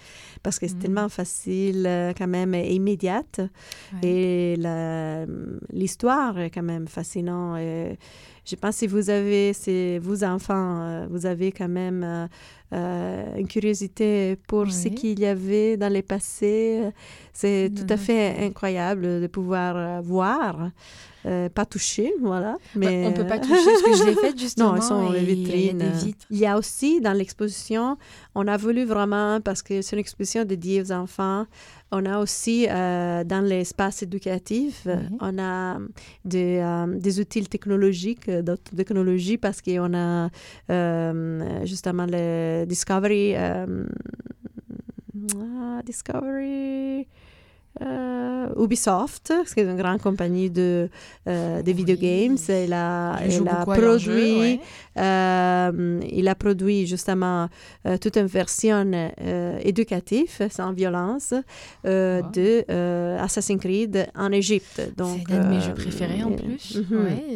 parce 0.41 0.57
que 0.59 0.67
c'est 0.67 0.75
Mhm. 0.75 0.81
tellement 0.81 1.09
facile, 1.09 1.85
euh, 1.85 2.13
quand 2.17 2.27
même, 2.27 2.53
et 2.55 2.73
immédiate. 2.73 3.41
Ouais. 4.01 4.07
Et 4.09 4.55
l'histoire 5.71 6.39
est 6.39 6.49
quand 6.49 6.63
même 6.63 6.87
fascinante. 6.87 7.57
Et 7.59 7.97
je 8.45 8.55
pense 8.55 8.71
que 8.75 8.79
si 8.79 8.87
vous 8.87 9.09
avez, 9.09 9.53
si 9.53 9.97
vous 9.99 10.23
enfants, 10.23 10.81
euh, 10.81 11.07
vous 11.09 11.25
avez 11.25 11.51
quand 11.51 11.67
même 11.69 12.27
euh, 12.73 13.37
une 13.37 13.47
curiosité 13.47 14.37
pour 14.47 14.71
ce 14.71 14.87
qu'il 14.87 15.19
y 15.19 15.25
avait 15.25 15.77
dans 15.77 15.91
le 15.91 16.01
passé, 16.01 16.79
euh, 16.83 16.91
c'est 17.33 17.71
tout 17.75 17.85
à 17.89 17.97
fait 17.97 18.35
incroyable 18.45 19.21
de 19.21 19.27
pouvoir 19.27 20.01
voir, 20.01 20.69
euh, 21.25 21.49
pas 21.49 21.65
toucher, 21.65 22.13
voilà. 22.21 22.57
Mais 22.75 23.03
Bah, 23.03 23.09
on 23.09 23.13
peut 23.13 23.27
pas 23.27 23.39
toucher 23.39 23.55
ce 23.55 23.83
que 23.83 23.95
je 23.97 24.03
l'ai 24.09 24.15
fait 24.15 24.37
justement. 24.45 24.69
non, 24.71 24.75
elles 24.75 24.81
sont 24.83 25.11
les 25.11 25.19
et 25.19 25.21
il 25.23 25.29
y 25.29 25.31
a 25.31 25.35
vitrines. 25.35 25.77
des 25.77 25.89
vitres. 26.05 26.25
Il 26.29 26.37
y 26.37 26.45
a 26.45 26.57
aussi 26.57 26.99
dans 27.01 27.13
l'exposition, 27.13 27.97
on 28.35 28.47
a 28.47 28.57
voulu 28.57 28.83
vraiment, 28.85 29.39
parce 29.41 29.61
que 29.61 29.81
c'est 29.81 29.95
une 29.95 29.99
exposition 30.01 30.43
dédiée 30.45 30.81
aux 30.81 30.91
enfants, 30.91 31.45
on 31.91 32.05
a 32.05 32.17
aussi 32.19 32.67
euh, 32.69 33.23
dans 33.23 33.41
l'espace 33.45 34.01
éducatif, 34.03 34.83
euh, 34.87 34.97
on 35.21 35.37
a 35.37 35.77
des, 36.25 36.57
euh, 36.59 36.87
des 36.99 37.19
outils 37.19 37.43
technologiques, 37.45 38.27
euh, 38.29 38.41
d'autres 38.41 38.75
technologies, 38.75 39.37
parce 39.37 39.61
qu'on 39.61 39.93
a 39.93 40.29
euh, 40.71 41.65
justement 41.65 42.05
le 42.09 42.65
Discovery. 42.65 43.35
euh, 43.35 43.85
ah, 45.37 45.81
Discovery. 45.85 47.07
Euh, 47.85 48.63
Ubisoft, 48.63 49.33
qui 49.53 49.59
est 49.59 49.63
une 49.63 49.77
grande 49.77 50.01
compagnie 50.01 50.49
de, 50.49 50.89
euh, 51.27 51.61
de 51.61 51.67
Oui. 51.67 51.73
videogames. 51.73 52.37
Elle 52.47 52.73
a, 52.73 53.17
elle 53.21 53.47
a 53.47 53.65
produit, 53.65 54.39
ouais. 54.39 54.59
Euh, 54.97 55.99
il 56.11 56.27
a 56.27 56.35
produit 56.35 56.85
justement 56.87 57.47
euh, 57.85 57.97
toute 57.97 58.17
une 58.17 58.25
version 58.27 58.91
euh, 58.93 59.59
éducative, 59.63 60.47
sans 60.49 60.71
violence, 60.73 61.33
euh, 61.85 62.21
Wow. 62.21 62.29
de 62.31 63.17
Assassin's 63.19 63.59
Creed 63.59 64.07
en 64.15 64.31
Égypte. 64.31 64.81
C'est 64.97 64.97
l'un 65.33 65.43
de 65.43 65.47
mes 65.49 65.61
jeux 65.61 65.73
préférés 65.73 66.23
en 66.23 66.31
plus. 66.31 66.77
mhm. 66.89 67.03
Ouais. 67.05 67.35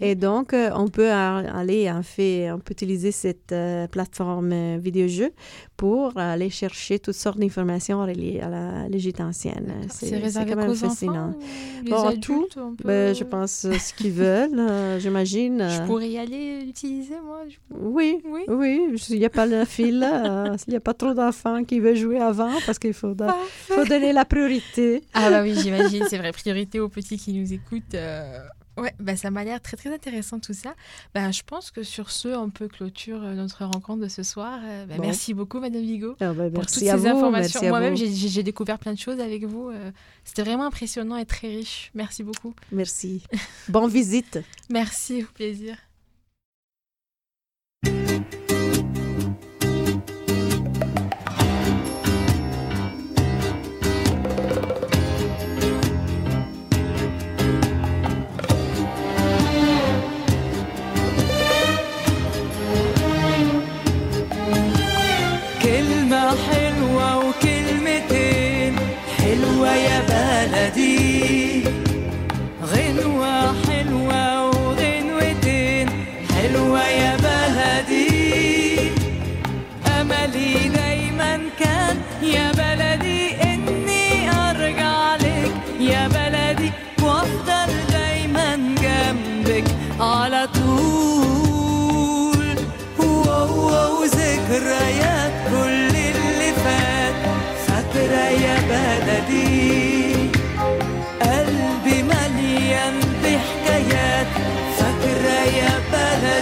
Et 0.00 0.14
donc, 0.14 0.54
on 0.54 0.88
peut 0.88 1.10
aller, 1.10 1.90
en 1.90 2.02
fait, 2.02 2.50
on 2.50 2.58
peut 2.58 2.72
utiliser 2.72 3.12
cette 3.12 3.54
plateforme 3.90 4.78
vidéojeu 4.78 5.32
pour 5.76 6.16
aller 6.16 6.50
chercher 6.50 6.98
toutes 6.98 7.14
sortes 7.14 7.38
d'informations 7.38 8.00
reliées 8.02 8.40
à 8.40 8.48
la- 8.48 8.88
l'Égypte 8.88 9.20
ancienne. 9.20 9.74
C'est 9.90 10.20
quand 10.20 10.56
même 10.56 10.74
fascinant. 10.74 11.28
enfants 11.28 11.38
Bon, 11.90 12.08
adultes, 12.08 12.22
tout, 12.24 12.46
peut- 12.78 12.84
Ben, 12.88 13.14
je 13.14 13.24
pense 13.24 13.66
ce 13.70 13.94
qu'ils 13.94 14.12
veulent, 14.12 14.98
j'imagine. 15.00 15.66
Je 15.68 15.82
pourrais 15.86 16.08
y 16.10 16.18
aller 16.18 16.72
moi. 17.22 17.40
oui, 17.70 18.20
Oui. 18.24 18.42
oui, 18.48 18.96
il 19.10 19.18
n'y 19.18 19.24
a 19.24 19.30
pas 19.30 19.46
de 19.48 19.64
fil, 19.64 20.02
euh, 20.02 20.56
il 20.66 20.70
n'y 20.70 20.76
a 20.76 20.80
pas 20.80 20.94
trop 20.94 21.14
d'enfants 21.14 21.64
qui 21.64 21.80
veulent 21.80 21.96
jouer 21.96 22.20
avant 22.20 22.52
parce 22.66 22.78
qu'il 22.78 22.94
faut, 22.94 23.14
da- 23.14 23.34
faut 23.48 23.84
donner 23.84 24.12
la 24.12 24.24
priorité. 24.24 25.02
Ah 25.14 25.30
bah 25.30 25.42
oui, 25.42 25.54
j'imagine, 25.54 26.04
c'est 26.08 26.18
vrai, 26.18 26.32
priorité 26.32 26.80
aux 26.80 26.88
petits 26.88 27.18
qui 27.18 27.32
nous 27.32 27.52
écoutent. 27.52 27.94
euh, 27.94 28.38
Ouais, 28.76 28.92
bah 28.98 29.14
ça 29.14 29.30
m'a 29.30 29.44
l'air 29.44 29.60
très 29.60 29.76
très 29.76 29.94
intéressant 29.94 30.40
tout 30.40 30.52
ça. 30.52 30.74
Bah, 31.14 31.30
je 31.30 31.42
pense 31.46 31.70
que 31.70 31.84
sur 31.84 32.10
ce, 32.10 32.26
on 32.26 32.50
peut 32.50 32.66
clôture 32.66 33.22
euh, 33.22 33.34
notre 33.34 33.64
rencontre 33.64 34.02
de 34.02 34.08
ce 34.08 34.24
soir. 34.24 34.58
Euh, 34.64 34.84
bah, 34.86 34.94
Bon. 34.96 35.02
Merci 35.04 35.32
beaucoup, 35.32 35.60
Madame 35.60 35.82
Vigo, 35.82 36.16
Ah 36.20 36.32
ben, 36.32 36.50
pour 36.50 36.58
merci 36.62 36.80
toutes 36.80 36.88
à 36.88 36.92
ces 36.92 36.96
vous, 36.98 37.06
informations. 37.06 37.68
Moi-même, 37.68 37.92
vous. 37.92 38.00
j'ai- 38.00 38.10
j'ai 38.12 38.26
j'ai 38.26 38.42
découvert 38.42 38.80
plein 38.80 38.92
de 38.92 38.98
choses 38.98 39.20
avec 39.20 39.44
vous. 39.44 39.68
euh, 39.68 39.92
C'était 40.24 40.42
vraiment 40.42 40.64
impressionnant 40.66 41.16
et 41.16 41.24
très 41.24 41.46
riche. 41.46 41.92
Merci 41.94 42.24
beaucoup. 42.24 42.52
Merci. 42.72 43.22
Bonne 43.68 43.88
visite. 43.88 44.40
Merci, 44.68 45.22
au 45.22 45.32
plaisir. 45.32 45.76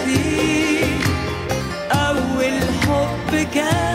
دي 0.07 0.85
أول 1.93 2.61
حب 2.83 3.47
كان 3.55 3.92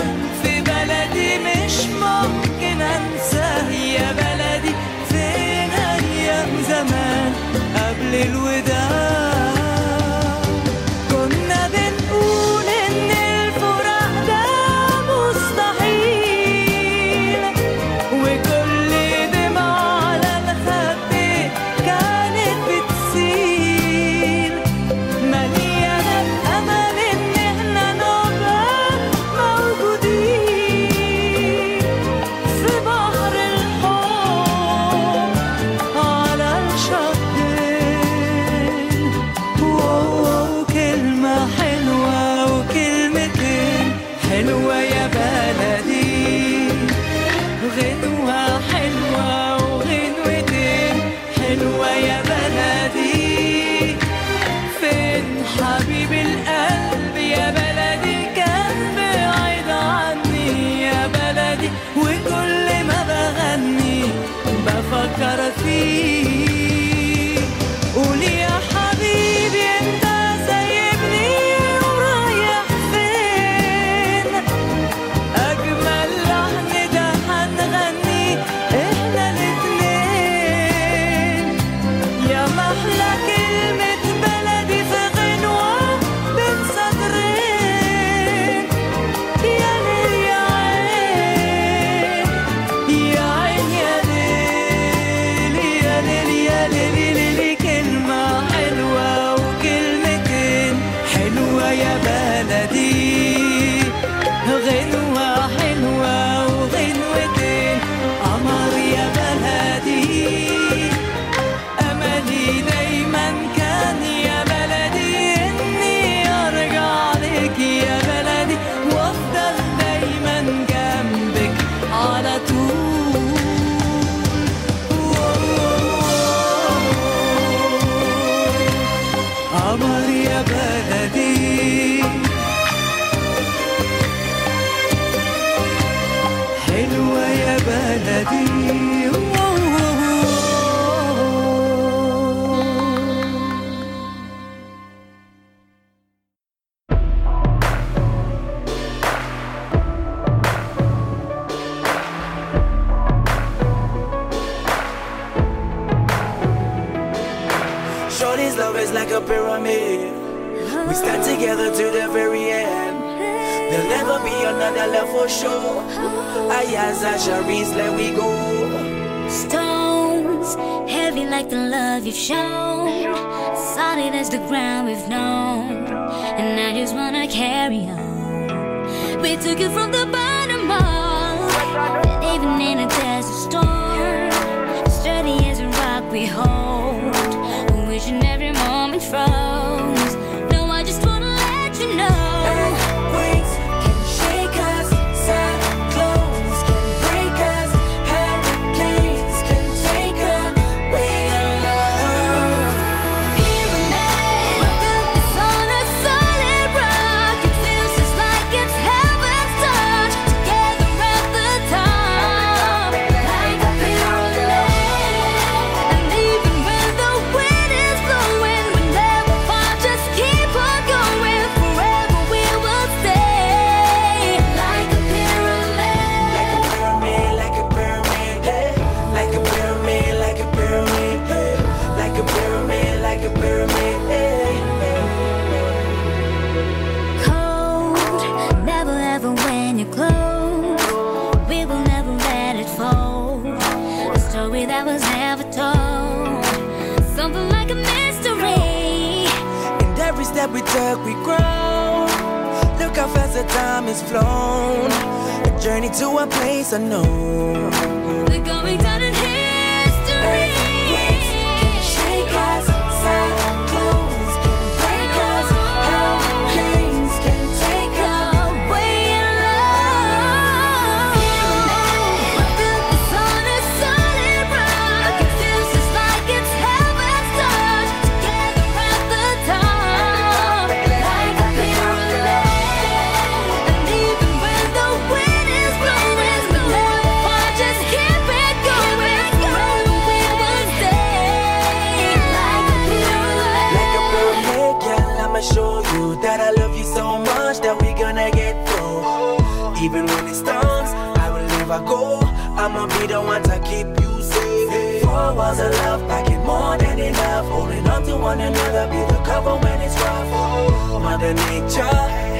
love, 305.97 306.09
packing 306.09 306.43
more 306.45 306.77
than 306.77 306.99
enough. 306.99 307.45
Holding 307.47 307.87
on 307.87 308.03
to 308.03 308.17
one 308.17 308.39
another, 308.39 308.87
be 308.91 308.99
the 309.13 309.21
cover 309.23 309.55
when 309.55 309.81
it's 309.81 309.95
rough. 309.95 310.29
Oh, 310.33 310.99
Mother 310.99 311.33
Nature, 311.33 311.97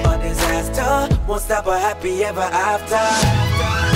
a 0.10 0.20
disaster, 0.22 1.16
won't 1.28 1.41
stop 1.41 1.68
a 1.68 1.80
happy 1.80 2.24
ever 2.24 2.41
after. 2.41 3.86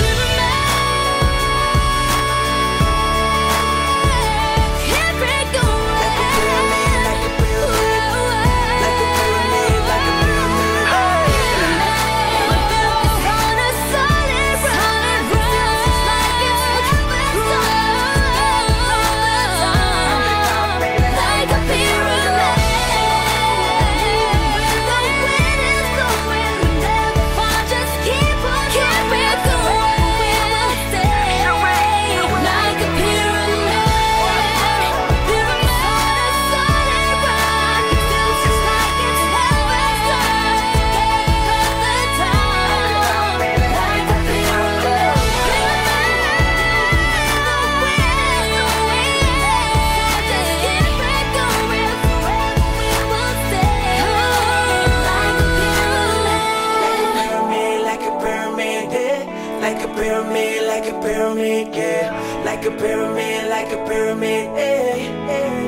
Like 62.64 63.70
yeah. 63.70 64.14
yeah, 64.20 64.96
yeah. 64.96 65.62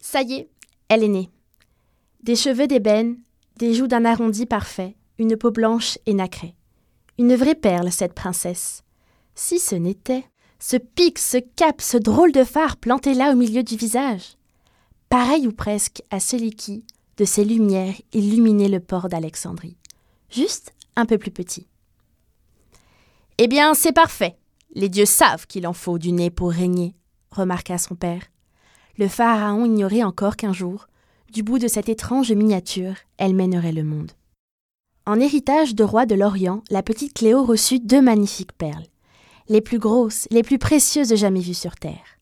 Ça 0.00 0.20
y 0.22 0.34
est, 0.34 0.50
elle 0.88 1.04
est 1.04 1.08
née. 1.08 1.30
Des 2.22 2.36
cheveux 2.36 2.66
d'ébène, 2.66 3.16
des 3.56 3.72
joues 3.72 3.86
d'un 3.86 4.04
arrondi 4.04 4.44
parfait, 4.44 4.96
une 5.18 5.36
peau 5.36 5.50
blanche 5.50 5.96
et 6.04 6.12
nacrée. 6.12 6.54
Une 7.18 7.34
vraie 7.36 7.54
perle, 7.54 7.90
cette 7.90 8.12
princesse. 8.12 8.82
Si 9.34 9.58
ce 9.58 9.76
n'était 9.76 10.24
ce 10.58 10.76
pic, 10.76 11.18
ce 11.18 11.38
cap, 11.38 11.80
ce 11.80 11.96
drôle 11.96 12.32
de 12.32 12.44
phare 12.44 12.76
planté 12.76 13.14
là 13.14 13.32
au 13.32 13.36
milieu 13.36 13.62
du 13.62 13.76
visage. 13.76 14.36
Pareil 15.08 15.46
ou 15.46 15.52
presque 15.52 16.02
à 16.10 16.20
celui 16.20 16.50
qui, 16.50 16.84
de 17.16 17.24
ses 17.24 17.46
lumières, 17.46 17.94
illuminait 18.12 18.68
le 18.68 18.80
port 18.80 19.08
d'Alexandrie. 19.08 19.78
Juste 20.30 20.74
un 20.96 21.06
peu 21.06 21.16
plus 21.16 21.30
petit. 21.30 21.69
Eh 23.42 23.48
bien, 23.48 23.72
c'est 23.72 23.92
parfait. 23.92 24.36
Les 24.74 24.90
dieux 24.90 25.06
savent 25.06 25.46
qu'il 25.46 25.66
en 25.66 25.72
faut 25.72 25.98
du 25.98 26.12
nez 26.12 26.28
pour 26.28 26.50
régner, 26.50 26.94
remarqua 27.30 27.78
son 27.78 27.94
père. 27.94 28.24
Le 28.98 29.08
pharaon 29.08 29.64
ignorait 29.64 30.02
encore 30.02 30.36
qu'un 30.36 30.52
jour, 30.52 30.88
du 31.32 31.42
bout 31.42 31.58
de 31.58 31.66
cette 31.66 31.88
étrange 31.88 32.30
miniature, 32.32 32.96
elle 33.16 33.34
mènerait 33.34 33.72
le 33.72 33.82
monde. 33.82 34.12
En 35.06 35.18
héritage 35.18 35.74
de 35.74 35.82
roi 35.82 36.04
de 36.04 36.14
l'Orient, 36.14 36.62
la 36.68 36.82
petite 36.82 37.14
Cléo 37.14 37.42
reçut 37.42 37.80
deux 37.80 38.02
magnifiques 38.02 38.52
perles, 38.52 38.84
les 39.48 39.62
plus 39.62 39.78
grosses, 39.78 40.28
les 40.30 40.42
plus 40.42 40.58
précieuses 40.58 41.14
jamais 41.14 41.40
vues 41.40 41.54
sur 41.54 41.76
terre. 41.76 42.18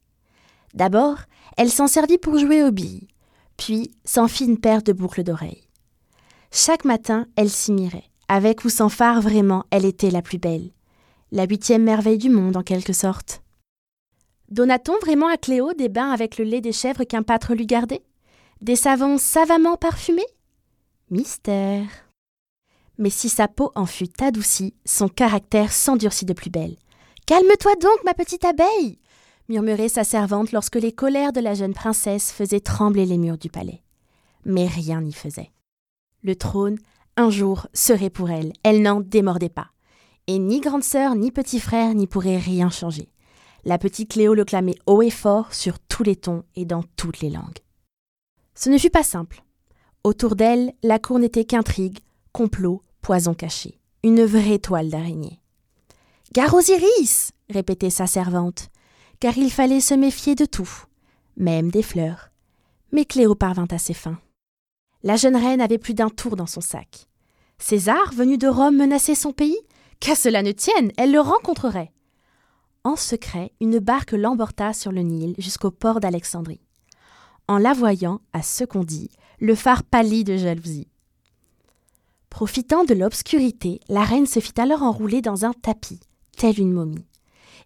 D'abord, 0.74 1.18
elle 1.56 1.72
s'en 1.72 1.88
servit 1.88 2.18
pour 2.18 2.38
jouer 2.38 2.62
aux 2.62 2.70
billes, 2.70 3.08
puis 3.56 3.90
s'en 4.04 4.28
fit 4.28 4.44
une 4.44 4.60
paire 4.60 4.84
de 4.84 4.92
boucles 4.92 5.24
d'oreilles. 5.24 5.66
Chaque 6.52 6.84
matin, 6.84 7.26
elle 7.34 7.50
s'y 7.50 7.72
mirait, 7.72 8.08
Avec 8.28 8.64
ou 8.64 8.68
sans 8.68 8.88
phare, 8.88 9.20
vraiment, 9.20 9.64
elle 9.72 9.84
était 9.84 10.12
la 10.12 10.22
plus 10.22 10.38
belle. 10.38 10.70
La 11.30 11.44
huitième 11.44 11.82
merveille 11.82 12.16
du 12.16 12.30
monde, 12.30 12.56
en 12.56 12.62
quelque 12.62 12.94
sorte. 12.94 13.42
Donna-t-on 14.50 14.98
vraiment 15.00 15.28
à 15.28 15.36
Cléo 15.36 15.74
des 15.74 15.90
bains 15.90 16.10
avec 16.10 16.38
le 16.38 16.44
lait 16.44 16.62
des 16.62 16.72
chèvres 16.72 17.04
qu'un 17.04 17.22
pâtre 17.22 17.54
lui 17.54 17.66
gardait? 17.66 18.02
Des 18.62 18.76
savons 18.76 19.18
savamment 19.18 19.76
parfumés? 19.76 20.26
Mystère. 21.10 21.88
Mais 22.96 23.10
si 23.10 23.28
sa 23.28 23.46
peau 23.46 23.72
en 23.74 23.84
fut 23.84 24.22
adoucie, 24.22 24.74
son 24.86 25.08
caractère 25.08 25.70
s'endurcit 25.70 26.24
de 26.24 26.32
plus 26.32 26.50
belle. 26.50 26.76
Calme-toi 27.26 27.74
donc, 27.76 28.04
ma 28.04 28.14
petite 28.14 28.46
abeille 28.46 28.98
murmurait 29.50 29.88
sa 29.88 30.04
servante 30.04 30.52
lorsque 30.52 30.76
les 30.76 30.92
colères 30.92 31.32
de 31.32 31.40
la 31.40 31.54
jeune 31.54 31.74
princesse 31.74 32.32
faisaient 32.32 32.60
trembler 32.60 33.06
les 33.06 33.18
murs 33.18 33.38
du 33.38 33.48
palais. 33.48 33.82
Mais 34.44 34.66
rien 34.66 35.00
n'y 35.02 35.12
faisait. 35.12 35.50
Le 36.22 36.36
trône, 36.36 36.78
un 37.16 37.30
jour, 37.30 37.66
serait 37.72 38.10
pour 38.10 38.30
elle, 38.30 38.52
elle 38.62 38.82
n'en 38.82 39.00
démordait 39.00 39.48
pas. 39.48 39.68
Et 40.28 40.38
ni 40.38 40.60
grande 40.60 40.84
sœur, 40.84 41.14
ni 41.14 41.30
petit 41.30 41.58
frère 41.58 41.94
n'y 41.94 42.06
pourraient 42.06 42.36
rien 42.36 42.68
changer. 42.68 43.08
La 43.64 43.78
petite 43.78 44.10
Cléo 44.12 44.34
le 44.34 44.44
clamait 44.44 44.78
haut 44.86 45.00
et 45.00 45.10
fort 45.10 45.54
sur 45.54 45.78
tous 45.78 46.02
les 46.02 46.16
tons 46.16 46.44
et 46.54 46.66
dans 46.66 46.84
toutes 46.96 47.20
les 47.20 47.30
langues. 47.30 47.58
Ce 48.54 48.68
ne 48.68 48.76
fut 48.76 48.90
pas 48.90 49.02
simple. 49.02 49.42
Autour 50.04 50.36
d'elle, 50.36 50.74
la 50.82 50.98
cour 50.98 51.18
n'était 51.18 51.46
qu'intrigue, 51.46 52.00
complot, 52.32 52.82
poison 53.00 53.32
caché. 53.32 53.80
Une 54.04 54.22
vraie 54.22 54.58
toile 54.58 54.90
d'araignée. 54.90 55.40
Gare 56.34 56.54
iris 56.68 57.32
répétait 57.48 57.88
sa 57.88 58.06
servante, 58.06 58.68
car 59.20 59.38
il 59.38 59.50
fallait 59.50 59.80
se 59.80 59.94
méfier 59.94 60.34
de 60.34 60.44
tout, 60.44 60.70
même 61.38 61.70
des 61.70 61.82
fleurs. 61.82 62.28
Mais 62.92 63.06
Cléo 63.06 63.34
parvint 63.34 63.66
à 63.70 63.78
ses 63.78 63.94
fins. 63.94 64.20
La 65.02 65.16
jeune 65.16 65.36
reine 65.36 65.62
avait 65.62 65.78
plus 65.78 65.94
d'un 65.94 66.10
tour 66.10 66.36
dans 66.36 66.46
son 66.46 66.60
sac. 66.60 67.06
César, 67.58 68.12
venu 68.12 68.36
de 68.36 68.46
Rome, 68.46 68.76
menaçait 68.76 69.14
son 69.14 69.32
pays 69.32 69.58
Qu'à 70.00 70.14
cela 70.14 70.42
ne 70.42 70.52
tienne, 70.52 70.92
elle 70.96 71.12
le 71.12 71.20
rencontrerait. 71.20 71.92
En 72.84 72.96
secret, 72.96 73.52
une 73.60 73.78
barque 73.80 74.12
l'emporta 74.12 74.72
sur 74.72 74.92
le 74.92 75.02
Nil 75.02 75.34
jusqu'au 75.38 75.70
port 75.70 76.00
d'Alexandrie. 76.00 76.60
En 77.48 77.58
la 77.58 77.72
voyant, 77.72 78.20
à 78.32 78.42
ce 78.42 78.64
qu'on 78.64 78.84
dit, 78.84 79.10
le 79.40 79.54
phare 79.54 79.82
pâlit 79.82 80.24
de 80.24 80.36
jalousie. 80.36 80.88
Profitant 82.30 82.84
de 82.84 82.94
l'obscurité, 82.94 83.80
la 83.88 84.04
reine 84.04 84.26
se 84.26 84.40
fit 84.40 84.58
alors 84.60 84.82
enrouler 84.82 85.22
dans 85.22 85.44
un 85.44 85.52
tapis, 85.52 86.00
telle 86.36 86.60
une 86.60 86.72
momie, 86.72 87.06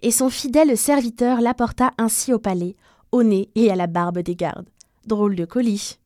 et 0.01 0.11
son 0.11 0.30
fidèle 0.30 0.76
serviteur 0.78 1.41
l'apporta 1.41 1.91
ainsi 1.99 2.33
au 2.33 2.39
palais, 2.39 2.76
au 3.11 3.22
nez 3.22 3.51
et 3.55 3.70
à 3.70 3.76
la 3.76 3.87
barbe 3.87 4.20
des 4.20 4.37
gardes. 4.37 4.68
Drôle 5.07 5.37
de 5.37 5.45
colis. 5.45 5.99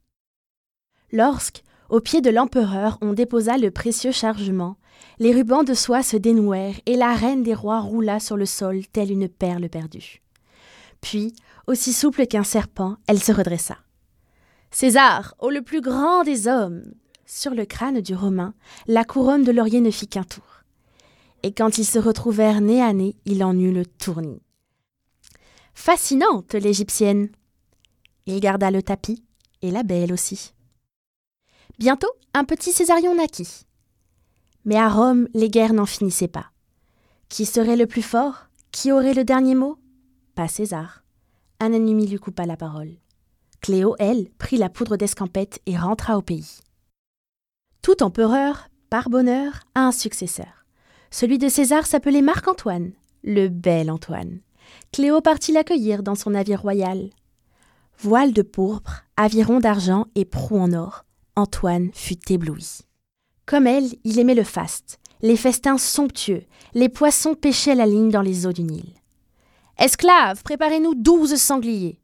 Lorsque, 1.13 1.63
au 1.89 2.01
pied 2.01 2.21
de 2.21 2.31
l'empereur, 2.31 2.99
on 3.01 3.13
déposa 3.13 3.59
le 3.59 3.71
précieux 3.71 4.11
chargement, 4.11 4.77
les 5.19 5.33
rubans 5.33 5.65
de 5.65 5.75
soie 5.75 6.03
se 6.03 6.17
dénouèrent 6.17 6.81
et 6.87 6.97
la 6.97 7.15
reine 7.15 7.43
des 7.43 7.55
rois 7.55 7.81
roula 7.81 8.21
sur 8.21 8.37
le 8.37 8.47
sol 8.47 8.87
telle 8.87 9.11
une 9.11 9.29
perle 9.29 9.69
perdue. 9.69 10.23
Puis, 11.01 11.35
aussi 11.67 11.93
souple 11.93 12.27
qu'un 12.27 12.45
serpent, 12.45 12.97
elle 13.07 13.23
se 13.23 13.33
redressa. 13.33 13.79
César, 14.71 15.35
ô 15.39 15.51
le 15.51 15.63
plus 15.63 15.81
grand 15.81 16.23
des 16.23 16.49
hommes 16.49 16.83
Sur 17.25 17.55
le 17.55 17.65
crâne 17.65 18.01
du 18.01 18.15
Romain, 18.15 18.55
la 18.87 19.05
couronne 19.05 19.43
de 19.43 19.53
laurier 19.53 19.81
ne 19.81 19.91
fit 19.91 20.07
qu'un 20.07 20.25
tour. 20.25 20.63
Et 21.43 21.53
quand 21.53 21.79
ils 21.79 21.85
se 21.85 21.99
retrouvèrent 21.99 22.61
nez 22.61 22.83
à 22.83 22.93
nez, 22.93 23.17
il 23.25 23.43
en 23.43 23.59
eut 23.59 23.73
le 23.73 23.87
tournis. 23.87 24.43
Fascinante, 25.75 26.55
l'Égyptienne 26.55 27.29
Il 28.27 28.41
garda 28.41 28.71
le 28.71 28.83
tapis, 28.83 29.25
et 29.63 29.71
la 29.71 29.83
belle 29.83 30.13
aussi. 30.13 30.53
Bientôt, 31.79 32.11
un 32.35 32.45
petit 32.45 32.73
Césarion 32.73 33.15
naquit. 33.15 33.66
Mais 34.67 34.77
à 34.77 34.89
Rome, 34.89 35.29
les 35.33 35.49
guerres 35.49 35.73
n'en 35.73 35.87
finissaient 35.87 36.27
pas. 36.27 36.51
Qui 37.29 37.47
serait 37.47 37.77
le 37.77 37.87
plus 37.87 38.03
fort? 38.03 38.49
Qui 38.73 38.91
aurait 38.91 39.15
le 39.15 39.25
dernier 39.25 39.55
mot? 39.55 39.79
Pas 40.35 40.49
César. 40.49 41.05
Un 41.61 41.73
ennemi 41.73 42.09
lui 42.09 42.19
coupa 42.19 42.47
la 42.47 42.57
parole. 42.57 42.91
Cléo, 43.61 43.95
elle, 44.01 44.29
prit 44.39 44.59
la 44.59 44.69
poudre 44.69 44.97
d'escampette 44.97 45.61
et 45.67 45.79
rentra 45.79 46.19
au 46.19 46.23
pays. 46.23 46.59
Tout 47.81 48.03
empereur, 48.03 48.69
par 48.91 49.09
bonheur, 49.09 49.61
a 49.77 49.87
un 49.87 49.93
successeur. 49.93 50.67
Celui 51.13 51.39
de 51.39 51.49
César 51.49 51.87
s'appelait 51.87 52.21
Marc-Antoine, 52.21 52.91
le 53.23 53.49
bel 53.49 53.89
Antoine. 53.89 54.41
Cléo 54.93 55.21
partit 55.21 55.53
l'accueillir 55.53 56.03
dans 56.03 56.17
son 56.17 56.31
navire 56.31 56.61
royal. 56.63 57.11
Voile 58.01 58.33
de 58.33 58.43
pourpre, 58.43 59.05
aviron 59.17 59.61
d'argent 59.61 60.07
et 60.17 60.25
proue 60.25 60.59
en 60.59 60.73
or, 60.73 61.05
Antoine 61.37 61.91
fut 61.95 62.33
ébloui. 62.33 62.81
Comme 63.47 63.69
elle, 63.69 63.89
il 64.03 64.19
aimait 64.19 64.35
le 64.35 64.43
faste, 64.43 64.99
les 65.23 65.37
festins 65.37 65.79
somptueux, 65.79 66.43
les 66.75 66.89
poissons 66.89 67.37
à 67.69 67.75
la 67.75 67.87
ligne 67.87 68.11
dans 68.11 68.23
les 68.23 68.45
eaux 68.45 68.53
du 68.53 68.65
Nil. 68.65 68.93
Esclaves, 69.79 70.43
préparez-nous 70.43 70.97
douze 70.97 71.37
sangliers. 71.37 72.01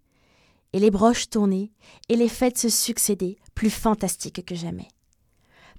Et 0.73 0.79
les 0.79 0.93
broches 0.93 1.29
tournaient, 1.29 1.73
et 2.09 2.15
les 2.15 2.29
fêtes 2.29 2.59
se 2.59 2.69
succédaient, 2.69 3.39
plus 3.57 3.71
fantastiques 3.71 4.45
que 4.47 4.55
jamais. 4.55 4.87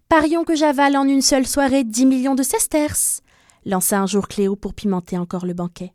Parions 0.09 0.43
que 0.43 0.55
j'avale 0.55 0.97
en 0.97 1.05
une 1.05 1.22
seule 1.22 1.47
soirée 1.47 1.86
dix 1.86 2.05
millions 2.05 2.36
de 2.36 2.43
sesterces, 2.43 3.22
lança 3.66 3.99
un 3.99 4.05
jour 4.05 4.28
Cléo 4.28 4.57
pour 4.57 4.74
pimenter 4.74 5.18
encore 5.18 5.45
le 5.45 5.53
banquet. 5.53 5.93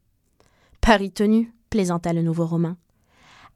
Paris 0.81 1.11
tenu, 1.11 1.53
plaisanta 1.69 2.15
le 2.15 2.23
nouveau 2.23 2.47
Romain. 2.47 2.79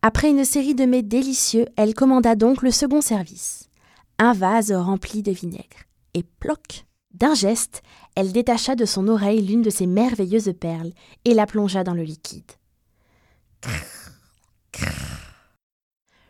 Après 0.03 0.29
une 0.29 0.45
série 0.45 0.75
de 0.75 0.85
mets 0.85 1.03
délicieux, 1.03 1.67
elle 1.77 1.95
commanda 1.95 2.35
donc 2.35 2.61
le 2.61 2.71
second 2.71 3.01
service. 3.01 3.71
Un 4.19 4.35
vase 4.35 4.73
rempli 4.73 5.23
de 5.23 5.33
vinaigre. 5.33 5.87
Et 6.15 6.23
ploc 6.23 6.87
D'un 7.15 7.35
geste, 7.35 7.83
elle 8.15 8.33
détacha 8.33 8.75
de 8.75 8.85
son 8.85 9.09
oreille 9.09 9.41
l'une 9.41 9.63
de 9.63 9.71
ces 9.71 9.87
merveilleuses 9.87 10.53
perles 10.59 10.93
et 11.25 11.35
la 11.35 11.47
plongea 11.47 11.85
dans 11.85 11.95
le 11.95 12.03
liquide. 12.03 12.51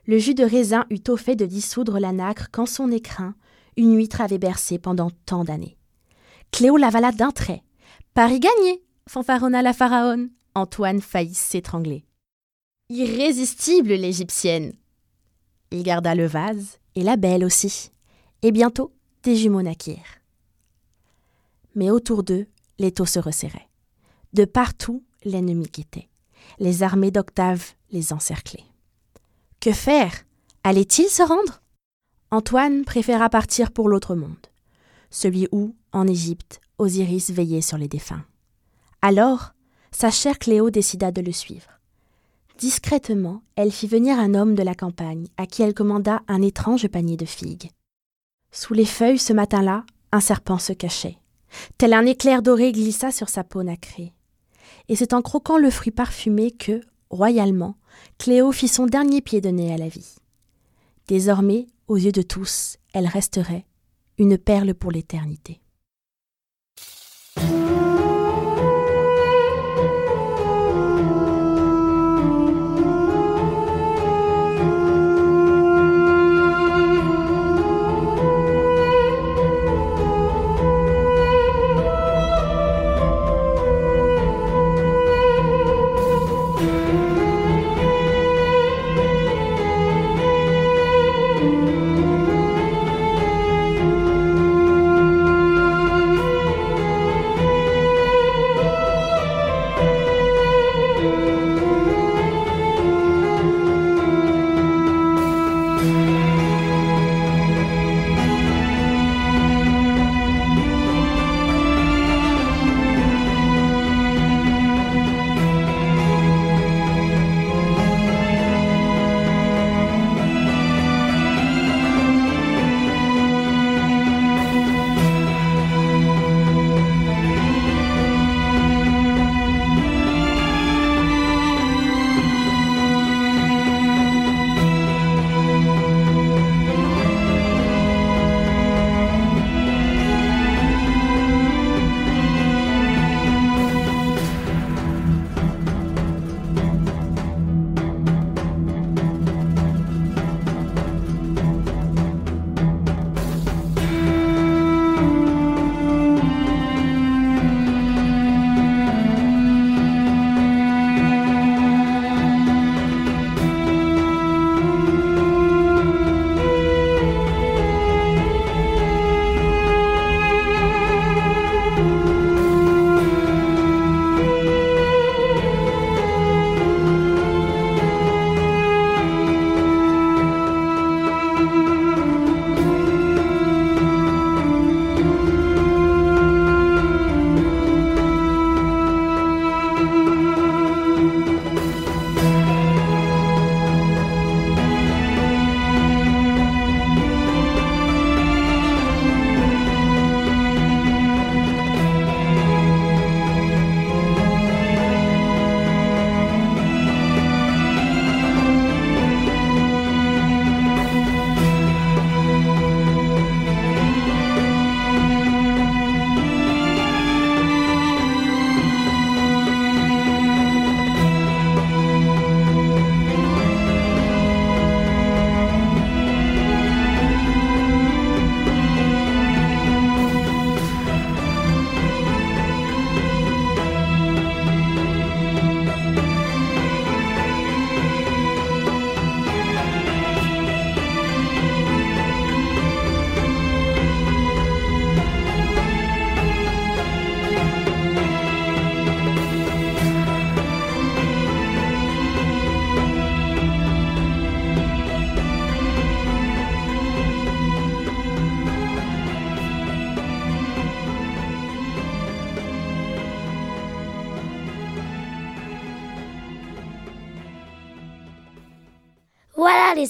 Le 0.06 0.18
jus 0.18 0.34
de 0.34 0.44
raisin 0.44 0.84
eut 0.90 1.02
au 1.08 1.16
fait 1.16 1.36
de 1.36 1.46
dissoudre 1.46 1.98
la 1.98 2.12
nacre 2.12 2.48
quand 2.52 2.66
son 2.66 2.90
écrin, 2.90 3.34
une 3.76 3.96
huître 3.96 4.20
avait 4.20 4.38
bercé 4.38 4.78
pendant 4.78 5.10
tant 5.26 5.44
d'années. 5.44 5.76
Cléo 6.50 6.76
l'avala 6.76 7.12
d'un 7.12 7.30
trait. 7.30 7.62
Paris 8.14 8.40
gagné 8.40 8.82
fanfaronna 9.08 9.62
la 9.62 9.72
pharaon. 9.72 10.28
Antoine 10.54 11.00
faillit 11.00 11.34
s'étrangler. 11.34 12.04
Irrésistible 12.90 13.94
l'égyptienne 13.94 14.74
Il 15.70 15.82
garda 15.82 16.14
le 16.14 16.26
vase, 16.26 16.78
et 16.94 17.02
la 17.02 17.16
belle 17.16 17.44
aussi. 17.44 17.90
Et 18.42 18.52
bientôt, 18.52 18.92
des 19.22 19.36
jumeaux 19.36 19.62
naquirent. 19.62 20.20
Mais 21.74 21.90
autour 21.90 22.22
d'eux, 22.22 22.46
les 22.78 22.92
taux 22.92 23.06
se 23.06 23.18
resserraient. 23.18 23.68
De 24.32 24.44
partout, 24.44 25.04
l'ennemi 25.24 25.66
guettait. 25.66 26.08
Les 26.58 26.82
armées 26.82 27.10
d'Octave 27.10 27.72
les 27.90 28.12
encerclaient. 28.12 28.64
Que 29.60 29.72
faire? 29.72 30.12
Allait-il 30.64 31.08
se 31.08 31.22
rendre? 31.22 31.62
Antoine 32.30 32.84
préféra 32.84 33.28
partir 33.28 33.72
pour 33.72 33.88
l'autre 33.88 34.14
monde, 34.14 34.46
celui 35.10 35.48
où, 35.52 35.74
en 35.92 36.06
Égypte, 36.06 36.60
Osiris 36.78 37.30
veillait 37.30 37.60
sur 37.60 37.78
les 37.78 37.88
défunts. 37.88 38.24
Alors, 39.02 39.52
sa 39.90 40.10
chère 40.10 40.38
Cléo 40.38 40.70
décida 40.70 41.12
de 41.12 41.20
le 41.20 41.32
suivre. 41.32 41.68
Discrètement, 42.58 43.42
elle 43.56 43.72
fit 43.72 43.86
venir 43.86 44.18
un 44.18 44.34
homme 44.34 44.54
de 44.54 44.62
la 44.62 44.74
campagne, 44.74 45.26
à 45.36 45.46
qui 45.46 45.62
elle 45.62 45.74
commanda 45.74 46.22
un 46.28 46.42
étrange 46.42 46.88
panier 46.88 47.16
de 47.16 47.26
figues. 47.26 47.70
Sous 48.52 48.74
les 48.74 48.84
feuilles, 48.84 49.18
ce 49.18 49.32
matin-là, 49.32 49.84
un 50.12 50.20
serpent 50.20 50.58
se 50.58 50.74
cachait. 50.74 51.16
Tel 51.78 51.94
un 51.94 52.04
éclair 52.04 52.42
doré 52.42 52.72
glissa 52.72 53.10
sur 53.10 53.30
sa 53.30 53.44
peau 53.44 53.62
nacrée. 53.62 54.12
Et 54.88 54.96
c'est 54.96 55.14
en 55.14 55.22
croquant 55.22 55.56
le 55.56 55.70
fruit 55.70 55.90
parfumé 55.90 56.50
que, 56.50 56.82
royalement, 57.08 57.76
Cléo 58.18 58.52
fit 58.52 58.68
son 58.68 58.84
dernier 58.84 59.22
pied 59.22 59.40
de 59.40 59.48
nez 59.48 59.72
à 59.72 59.78
la 59.78 59.88
vie. 59.88 60.16
Désormais, 61.08 61.66
aux 61.88 61.96
yeux 61.96 62.12
de 62.12 62.20
tous, 62.20 62.76
elle 62.92 63.06
resterait 63.06 63.64
une 64.18 64.36
perle 64.36 64.74
pour 64.74 64.92
l'éternité. 64.92 65.61